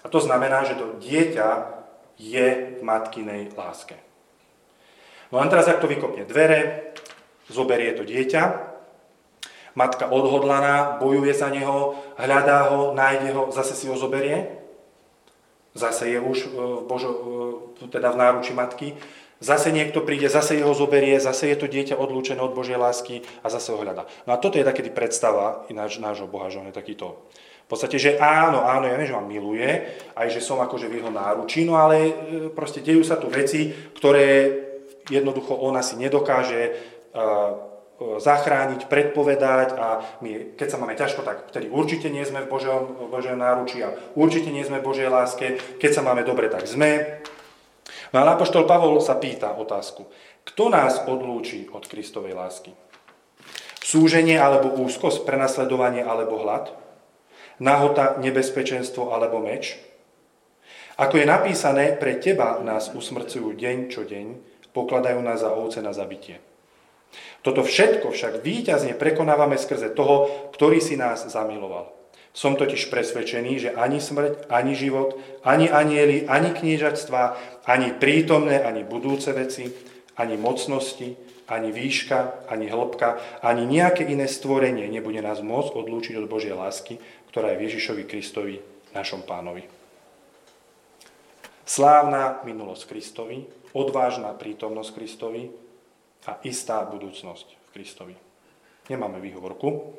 a 0.03 0.07
to 0.11 0.19
znamená, 0.23 0.67
že 0.67 0.79
to 0.79 0.99
dieťa 1.03 1.49
je 2.19 2.79
v 2.79 2.83
matkinej 2.83 3.55
láske. 3.59 3.99
No 5.35 5.43
a 5.43 5.47
teraz, 5.51 5.67
ak 5.67 5.83
to 5.83 5.91
vykopne 5.91 6.23
dvere, 6.23 6.93
zoberie 7.51 7.95
to 7.95 8.07
dieťa 8.07 8.43
matka 9.77 10.09
odhodlaná, 10.09 10.97
bojuje 10.97 11.37
za 11.37 11.53
neho, 11.53 12.01
hľadá 12.17 12.73
ho, 12.73 12.97
nájde 12.97 13.31
ho, 13.37 13.53
zase 13.53 13.77
si 13.77 13.87
ho 13.87 13.95
zoberie. 13.95 14.49
Zase 15.77 16.09
je 16.09 16.19
už 16.19 16.39
e, 16.41 16.49
Božo, 16.89 17.11
e, 17.85 17.93
teda 17.93 18.17
v 18.17 18.17
náruči 18.17 18.57
matky. 18.57 18.97
Zase 19.37 19.69
niekto 19.69 20.01
príde, 20.01 20.33
zase 20.33 20.57
jeho 20.57 20.73
zoberie, 20.73 21.21
zase 21.21 21.53
je 21.53 21.61
to 21.61 21.69
dieťa 21.69 22.01
odlúčené 22.01 22.41
od 22.41 22.57
Božej 22.57 22.81
lásky 22.81 23.21
a 23.45 23.53
zase 23.53 23.77
ho 23.77 23.79
hľadá. 23.85 24.09
No 24.25 24.33
a 24.33 24.41
toto 24.41 24.57
je 24.57 24.65
takedy 24.65 24.89
predstava 24.89 25.69
náš, 25.69 26.01
nášho 26.01 26.25
Boha, 26.25 26.49
že 26.49 26.65
on 26.65 26.73
je 26.73 26.75
takýto. 26.75 27.29
V 27.69 27.69
podstate, 27.69 28.01
že 28.01 28.17
áno, 28.17 28.65
áno, 28.65 28.89
ja 28.89 28.97
viem, 28.97 29.05
že 29.05 29.13
ma 29.13 29.21
miluje, 29.21 29.69
aj 30.17 30.33
že 30.33 30.41
som 30.41 30.57
akože 30.65 30.89
v 30.89 31.05
jeho 31.05 31.13
náručí, 31.13 31.69
no 31.69 31.77
ale 31.77 31.97
e, 32.09 32.13
proste 32.49 32.81
dejú 32.81 33.05
sa 33.05 33.21
tu 33.21 33.29
veci, 33.29 33.69
ktoré 33.93 34.65
jednoducho 35.13 35.53
ona 35.53 35.85
si 35.85 36.01
nedokáže 36.01 36.75
zachrániť, 37.97 38.93
predpovedať 38.93 39.69
a 39.81 40.05
my, 40.21 40.53
keď 40.61 40.69
sa 40.69 40.77
máme 40.77 40.93
ťažko, 40.93 41.25
tak 41.25 41.49
vtedy 41.49 41.73
určite 41.73 42.13
nie 42.13 42.21
sme 42.29 42.45
v 42.45 42.53
Božom, 42.53 43.09
v 43.09 43.09
Božom 43.09 43.41
náručí 43.41 43.81
a 43.81 43.97
určite 44.13 44.53
nie 44.53 44.61
sme 44.69 44.85
v 44.85 44.89
Božej 44.93 45.09
láske. 45.09 45.57
Keď 45.81 45.91
sa 45.97 46.03
máme 46.05 46.21
dobre, 46.21 46.53
tak 46.53 46.69
sme. 46.69 47.25
No 48.13 48.21
a 48.21 48.37
Apoštol 48.37 48.69
Pavol 48.69 49.01
sa 49.01 49.17
pýta 49.17 49.57
otázku. 49.57 50.05
Kto 50.45 50.69
nás 50.69 51.09
odlúči 51.09 51.73
od 51.73 51.89
Kristovej 51.89 52.37
lásky? 52.37 52.77
Súženie 53.81 54.37
alebo 54.37 54.77
úzkosť, 54.77 55.25
prenasledovanie 55.25 56.05
alebo 56.05 56.37
hlad? 56.37 56.71
Nahota, 57.57 58.21
nebezpečenstvo 58.21 59.17
alebo 59.17 59.41
meč? 59.41 59.81
Ako 61.01 61.17
je 61.21 61.27
napísané, 61.29 61.97
pre 61.97 62.21
teba 62.21 62.61
nás 62.61 62.93
usmrcujú 62.93 63.57
deň 63.57 63.77
čo 63.89 64.05
deň, 64.05 64.27
pokladajú 64.77 65.21
nás 65.25 65.41
za 65.41 65.53
ovce 65.53 65.81
na 65.81 65.97
zabitie. 65.97 66.41
Toto 67.45 67.65
všetko 67.65 68.13
však 68.13 68.43
výťazne 68.45 68.95
prekonávame 68.95 69.57
skrze 69.57 69.93
toho, 69.93 70.51
ktorý 70.53 70.81
si 70.83 70.95
nás 70.99 71.25
zamiloval. 71.27 71.93
Som 72.37 72.53
totiž 72.61 72.93
presvedčený, 72.93 73.53
že 73.57 73.71
ani 73.73 73.97
smrť, 73.97 74.53
ani 74.53 74.77
život, 74.77 75.17
ani 75.41 75.73
anieli, 75.73 76.29
ani 76.29 76.53
kniežatstva, 76.53 77.23
ani 77.65 77.97
prítomné, 77.97 78.61
ani 78.61 78.85
budúce 78.85 79.33
veci, 79.33 79.73
ani 80.21 80.37
mocnosti, 80.37 81.17
ani 81.49 81.73
výška, 81.73 82.49
ani 82.51 82.69
hĺbka, 82.69 83.41
ani 83.41 83.65
nejaké 83.65 84.05
iné 84.05 84.29
stvorenie 84.29 84.85
nebude 84.91 85.23
nás 85.25 85.41
môcť 85.41 85.73
odlúčiť 85.73 86.15
od 86.21 86.29
Božej 86.29 86.53
lásky, 86.53 87.01
ktorá 87.33 87.55
je 87.55 87.59
v 87.63 87.65
Ježišovi 87.73 88.03
Kristovi, 88.05 88.61
našom 88.93 89.25
pánovi. 89.25 89.65
Slávna 91.67 92.45
minulosť 92.47 92.85
Kristovi, 92.87 93.49
odvážna 93.73 94.37
prítomnosť 94.37 94.91
Kristovi, 94.93 95.51
a 96.25 96.41
istá 96.49 96.81
budúcnosť 96.89 97.47
v 97.53 97.69
Kristovi. 97.77 98.17
Nemáme 98.89 99.21
výhovorku. 99.21 99.93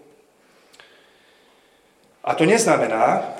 A 2.25 2.35
to 2.35 2.43
neznamená, 2.43 3.37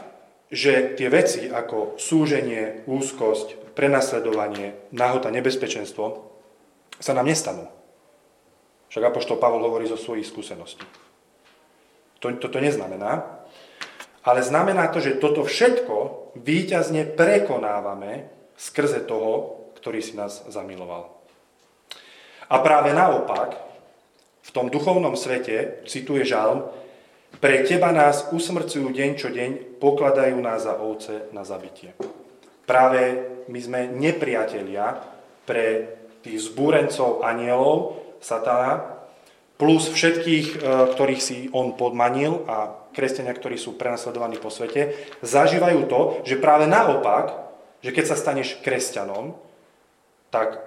že 0.48 0.96
tie 0.96 1.12
veci 1.12 1.52
ako 1.52 2.00
súženie, 2.00 2.88
úzkosť, 2.88 3.76
prenasledovanie, 3.76 4.90
náhota, 4.96 5.28
nebezpečenstvo 5.28 6.24
sa 6.98 7.12
nám 7.12 7.28
nestanú. 7.28 7.68
Však 8.88 9.12
Apoštol 9.12 9.38
Pavol 9.38 9.68
hovorí 9.68 9.86
zo 9.92 10.00
svojich 10.00 10.26
skúseností. 10.32 10.88
To, 12.24 12.32
toto 12.40 12.58
neznamená, 12.58 13.44
ale 14.24 14.40
znamená 14.42 14.88
to, 14.90 15.04
že 15.04 15.20
toto 15.20 15.44
všetko 15.44 15.96
výťazne 16.40 17.06
prekonávame 17.14 18.32
skrze 18.58 19.04
toho, 19.04 19.64
ktorý 19.78 20.00
si 20.02 20.18
nás 20.18 20.48
zamiloval. 20.50 21.17
A 22.48 22.64
práve 22.64 22.96
naopak, 22.96 23.60
v 24.48 24.50
tom 24.56 24.72
duchovnom 24.72 25.20
svete, 25.20 25.84
cituje 25.84 26.24
žalm, 26.24 26.64
pre 27.44 27.68
teba 27.68 27.92
nás 27.92 28.32
usmrcujú 28.32 28.90
deň 28.90 29.12
čo 29.20 29.28
deň, 29.30 29.78
pokladajú 29.78 30.40
nás 30.40 30.64
za 30.64 30.80
ovce 30.80 31.28
na 31.36 31.44
zabitie. 31.44 31.94
Práve 32.64 33.28
my 33.52 33.60
sme 33.60 33.82
nepriatelia 33.92 35.04
pre 35.44 35.96
tých 36.24 36.50
zbúrencov 36.52 37.24
anielov, 37.24 38.00
satana, 38.24 38.98
plus 39.58 39.90
všetkých, 39.90 40.48
e, 40.54 40.58
ktorých 40.94 41.22
si 41.22 41.38
on 41.54 41.74
podmanil 41.74 42.46
a 42.46 42.88
kresťania, 42.94 43.34
ktorí 43.34 43.58
sú 43.58 43.78
prenasledovaní 43.78 44.38
po 44.38 44.54
svete, 44.54 44.94
zažívajú 45.22 45.80
to, 45.90 46.00
že 46.26 46.42
práve 46.42 46.70
naopak, 46.70 47.34
že 47.82 47.94
keď 47.94 48.06
sa 48.10 48.18
staneš 48.18 48.58
kresťanom, 48.62 49.38
tak 50.34 50.62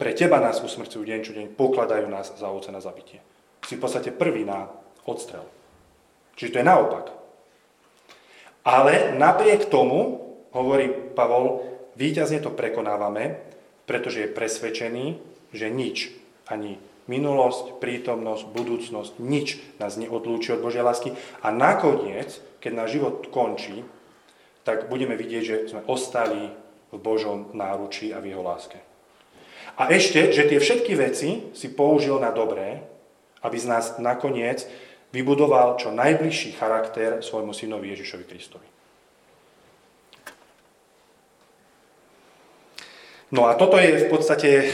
pre 0.00 0.16
teba 0.16 0.40
nás 0.40 0.64
usmrcujú 0.64 1.04
deň 1.04 1.20
čo 1.20 1.36
deň, 1.36 1.60
pokladajú 1.60 2.08
nás 2.08 2.32
za 2.32 2.48
ovce 2.48 2.72
na 2.72 2.80
zabitie. 2.80 3.20
Si 3.68 3.76
v 3.76 3.84
podstate 3.84 4.16
prvý 4.16 4.48
na 4.48 4.72
odstrel. 5.04 5.44
Čiže 6.40 6.56
to 6.56 6.60
je 6.64 6.70
naopak. 6.72 7.12
Ale 8.64 9.12
napriek 9.20 9.68
tomu, 9.68 10.24
hovorí 10.56 10.88
Pavol, 11.12 11.68
výťazne 12.00 12.40
to 12.40 12.48
prekonávame, 12.48 13.36
pretože 13.84 14.24
je 14.24 14.32
presvedčený, 14.32 15.06
že 15.52 15.68
nič, 15.68 16.16
ani 16.48 16.80
minulosť, 17.04 17.76
prítomnosť, 17.76 18.56
budúcnosť, 18.56 19.12
nič 19.20 19.60
nás 19.76 20.00
neodlúči 20.00 20.56
od 20.56 20.64
Božej 20.64 20.80
lásky. 20.80 21.12
A 21.44 21.52
nakoniec, 21.52 22.40
keď 22.64 22.72
náš 22.72 22.96
život 22.96 23.28
končí, 23.28 23.84
tak 24.64 24.88
budeme 24.88 25.12
vidieť, 25.12 25.42
že 25.44 25.56
sme 25.68 25.84
ostali 25.92 26.48
v 26.88 26.96
Božom 26.96 27.52
náručí 27.52 28.16
a 28.16 28.22
v 28.24 28.32
Jeho 28.32 28.40
láske. 28.40 28.89
A 29.80 29.88
ešte, 29.88 30.28
že 30.28 30.44
tie 30.44 30.60
všetky 30.60 30.92
veci 30.92 31.48
si 31.56 31.72
použil 31.72 32.20
na 32.20 32.28
dobré, 32.28 32.84
aby 33.40 33.56
z 33.56 33.64
nás 33.64 33.96
nakoniec 33.96 34.68
vybudoval 35.08 35.80
čo 35.80 35.88
najbližší 35.88 36.52
charakter 36.60 37.24
svojmu 37.24 37.56
synovi 37.56 37.88
Ježišovi 37.96 38.24
Kristovi. 38.28 38.68
No 43.30 43.48
a 43.48 43.56
toto 43.56 43.80
je 43.80 44.04
v 44.04 44.06
podstate 44.10 44.50
e, 44.50 44.66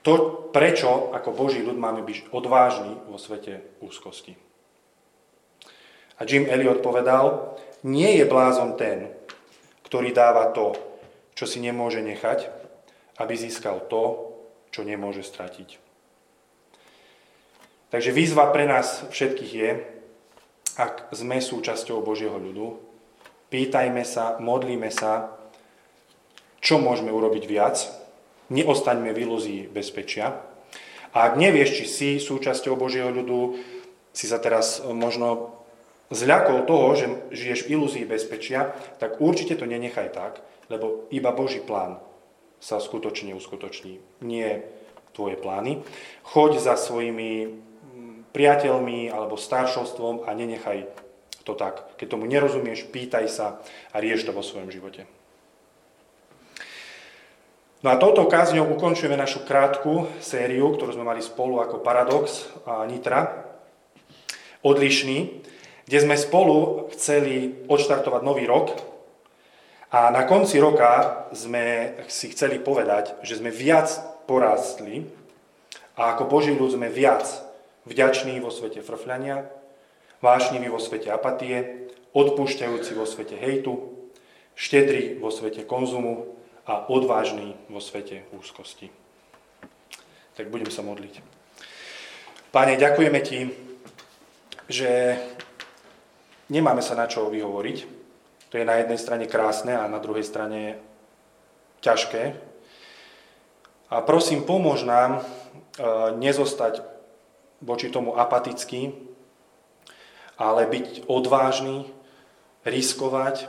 to, 0.00 0.12
prečo 0.50 1.12
ako 1.12 1.36
Boží 1.36 1.60
ľud 1.60 1.76
máme 1.76 2.00
byť 2.00 2.32
odvážni 2.32 2.96
vo 3.06 3.20
svete 3.20 3.60
úzkosti. 3.84 4.32
A 6.16 6.24
Jim 6.24 6.48
Elliot 6.48 6.80
povedal, 6.80 7.54
nie 7.84 8.16
je 8.16 8.24
blázon 8.24 8.80
ten, 8.80 9.12
ktorý 9.84 10.16
dáva 10.16 10.48
to, 10.56 10.72
čo 11.36 11.44
si 11.44 11.60
nemôže 11.60 12.00
nechať, 12.00 12.55
aby 13.16 13.34
získal 13.36 13.84
to, 13.88 14.32
čo 14.70 14.84
nemôže 14.84 15.24
stratiť. 15.24 15.80
Takže 17.88 18.10
výzva 18.12 18.50
pre 18.52 18.68
nás 18.68 19.08
všetkých 19.08 19.52
je, 19.56 19.70
ak 20.76 21.08
sme 21.16 21.40
súčasťou 21.40 22.04
Božieho 22.04 22.36
ľudu, 22.36 22.76
pýtajme 23.48 24.04
sa, 24.04 24.36
modlíme 24.36 24.92
sa, 24.92 25.32
čo 26.60 26.76
môžeme 26.76 27.08
urobiť 27.08 27.44
viac, 27.48 27.88
neostaňme 28.52 29.14
v 29.16 29.22
ilúzii 29.24 29.60
bezpečia. 29.70 30.44
A 31.16 31.32
ak 31.32 31.40
nevieš, 31.40 31.80
či 31.80 31.84
si 31.88 32.08
súčasťou 32.20 32.76
Božieho 32.76 33.08
ľudu, 33.08 33.56
si 34.12 34.28
sa 34.28 34.36
teraz 34.36 34.84
možno 34.84 35.56
zľakol 36.12 36.68
toho, 36.68 36.88
že 36.92 37.06
žiješ 37.32 37.60
v 37.64 37.80
ilúzii 37.80 38.04
bezpečia, 38.04 38.76
tak 39.00 39.22
určite 39.24 39.56
to 39.56 39.64
nenechaj 39.64 40.12
tak, 40.12 40.44
lebo 40.68 41.08
iba 41.08 41.32
Boží 41.32 41.64
plán 41.64 42.02
sa 42.60 42.80
skutočne 42.80 43.36
uskutoční. 43.36 44.00
Nie 44.24 44.66
tvoje 45.16 45.40
plány. 45.40 45.80
Choď 46.24 46.60
za 46.60 46.74
svojimi 46.76 47.56
priateľmi 48.36 49.08
alebo 49.08 49.40
staršovstvom 49.40 50.28
a 50.28 50.36
nenechaj 50.36 50.84
to 51.48 51.56
tak. 51.56 51.96
Keď 51.96 52.06
tomu 52.12 52.28
nerozumieš, 52.28 52.84
pýtaj 52.92 53.26
sa 53.32 53.64
a 53.94 53.96
rieš 53.96 54.28
to 54.28 54.36
vo 54.36 54.44
svojom 54.44 54.68
živote. 54.68 55.08
No 57.80 57.94
a 57.94 58.00
touto 58.02 58.26
kázňou 58.26 58.66
ukončujeme 58.76 59.14
našu 59.14 59.46
krátku 59.46 60.10
sériu, 60.18 60.74
ktorú 60.74 60.96
sme 60.96 61.06
mali 61.06 61.22
spolu 61.22 61.62
ako 61.62 61.80
Paradox 61.80 62.50
a 62.66 62.82
Nitra, 62.82 63.46
odlišný, 64.66 65.46
kde 65.86 65.98
sme 66.02 66.18
spolu 66.18 66.90
chceli 66.96 67.62
odštartovať 67.70 68.20
nový 68.26 68.42
rok, 68.42 68.74
a 69.90 70.10
na 70.10 70.26
konci 70.26 70.58
roka 70.58 71.24
sme 71.30 71.94
si 72.10 72.34
chceli 72.34 72.58
povedať, 72.58 73.22
že 73.22 73.38
sme 73.38 73.54
viac 73.54 73.86
porástli 74.26 75.06
a 75.94 76.18
ako 76.18 76.42
ľud 76.58 76.74
sme 76.74 76.90
viac 76.90 77.22
vďační 77.86 78.42
vo 78.42 78.50
svete 78.50 78.82
frfľania, 78.82 79.46
vášniví 80.18 80.66
vo 80.66 80.82
svete 80.82 81.14
apatie, 81.14 81.86
odpúšťajúci 82.10 82.92
vo 82.98 83.06
svete 83.06 83.38
hejtu, 83.38 83.94
štedrý 84.58 85.22
vo 85.22 85.30
svete 85.30 85.62
konzumu 85.62 86.34
a 86.66 86.82
odvážny 86.90 87.54
vo 87.70 87.78
svete 87.78 88.26
úzkosti. 88.34 88.90
Tak 90.34 90.50
budem 90.50 90.68
sa 90.68 90.82
modliť. 90.82 91.22
Páne, 92.50 92.74
ďakujeme 92.74 93.20
Ti, 93.22 93.40
že 94.66 95.14
nemáme 96.50 96.82
sa 96.82 96.98
na 96.98 97.06
čo 97.06 97.30
vyhovoriť, 97.30 97.95
to 98.50 98.58
je 98.58 98.64
na 98.64 98.78
jednej 98.78 98.98
strane 98.98 99.26
krásne 99.26 99.74
a 99.74 99.90
na 99.90 99.98
druhej 99.98 100.22
strane 100.22 100.78
ťažké. 101.82 102.38
A 103.90 104.02
prosím, 104.02 104.42
pomôž 104.42 104.82
nám 104.82 105.18
e, 105.18 105.22
nezostať 106.18 106.82
voči 107.62 107.90
tomu 107.90 108.18
apatický, 108.18 108.94
ale 110.36 110.66
byť 110.66 111.06
odvážny, 111.06 111.86
riskovať, 112.66 113.46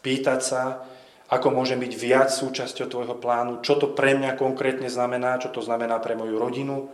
pýtať 0.00 0.40
sa, 0.40 0.62
ako 1.30 1.54
môžem 1.54 1.78
byť 1.78 1.92
viac 1.94 2.28
súčasťou 2.34 2.86
tvojho 2.90 3.16
plánu, 3.18 3.62
čo 3.62 3.78
to 3.78 3.90
pre 3.94 4.18
mňa 4.18 4.34
konkrétne 4.34 4.90
znamená, 4.90 5.38
čo 5.38 5.50
to 5.50 5.62
znamená 5.62 6.02
pre 6.02 6.18
moju 6.18 6.38
rodinu. 6.38 6.90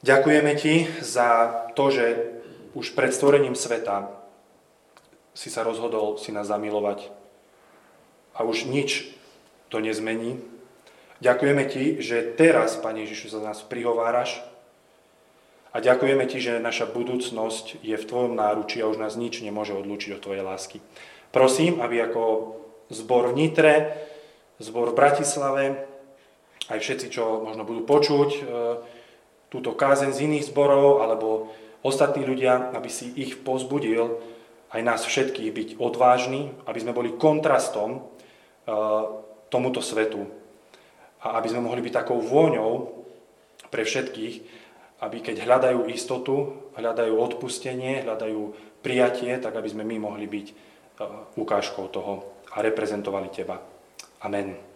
Ďakujeme 0.00 0.52
ti 0.56 0.88
za 1.02 1.50
to, 1.76 1.90
že 1.90 2.04
už 2.72 2.94
pred 2.94 3.10
stvorením 3.10 3.58
sveta 3.58 4.18
si 5.38 5.54
sa 5.54 5.62
rozhodol 5.62 6.18
si 6.18 6.34
nás 6.34 6.50
zamilovať 6.50 7.14
a 8.34 8.42
už 8.42 8.66
nič 8.66 9.06
to 9.70 9.78
nezmení. 9.78 10.42
Ďakujeme 11.22 11.62
Ti, 11.70 12.02
že 12.02 12.34
teraz, 12.34 12.74
Pane 12.74 13.06
Ježišu, 13.06 13.30
za 13.30 13.38
nás 13.38 13.62
prihováraš 13.62 14.42
a 15.70 15.78
ďakujeme 15.78 16.26
Ti, 16.26 16.42
že 16.42 16.54
naša 16.58 16.90
budúcnosť 16.90 17.86
je 17.86 17.94
v 17.94 18.08
Tvojom 18.10 18.34
náručí 18.34 18.82
a 18.82 18.90
už 18.90 18.98
nás 18.98 19.14
nič 19.14 19.38
nemôže 19.38 19.78
odlúčiť 19.78 20.18
od 20.18 20.22
Tvojej 20.26 20.42
lásky. 20.42 20.82
Prosím, 21.30 21.78
aby 21.86 22.02
ako 22.02 22.58
zbor 22.90 23.30
v 23.30 23.38
Nitre, 23.38 23.74
zbor 24.58 24.90
v 24.90 24.98
Bratislave, 24.98 25.64
aj 26.66 26.82
všetci, 26.82 27.14
čo 27.14 27.46
možno 27.46 27.62
budú 27.62 27.86
počuť 27.86 28.30
e, 28.34 28.40
túto 29.48 29.72
kázen 29.72 30.10
z 30.10 30.26
iných 30.28 30.50
zborov, 30.50 31.00
alebo 31.00 31.54
ostatní 31.86 32.26
ľudia, 32.26 32.74
aby 32.74 32.90
si 32.90 33.08
ich 33.16 33.40
pozbudil, 33.40 34.20
aj 34.68 34.80
nás 34.84 35.00
všetkých 35.04 35.50
byť 35.50 35.68
odvážni, 35.80 36.52
aby 36.68 36.78
sme 36.80 36.92
boli 36.92 37.16
kontrastom 37.16 37.98
eh, 37.98 38.02
tomuto 39.48 39.80
svetu 39.80 40.28
a 41.24 41.40
aby 41.40 41.48
sme 41.48 41.64
mohli 41.64 41.80
byť 41.80 41.92
takou 42.04 42.20
vôňou 42.20 43.04
pre 43.72 43.82
všetkých, 43.82 44.34
aby 45.02 45.18
keď 45.24 45.44
hľadajú 45.44 45.88
istotu, 45.90 46.68
hľadajú 46.76 47.14
odpustenie, 47.16 48.04
hľadajú 48.04 48.40
prijatie, 48.84 49.34
tak 49.42 49.56
aby 49.56 49.68
sme 49.68 49.84
my 49.88 49.96
mohli 49.98 50.28
byť 50.28 50.46
eh, 50.48 50.56
ukážkou 51.40 51.88
toho 51.88 52.44
a 52.52 52.60
reprezentovali 52.60 53.28
Teba. 53.32 53.56
Amen. 54.24 54.67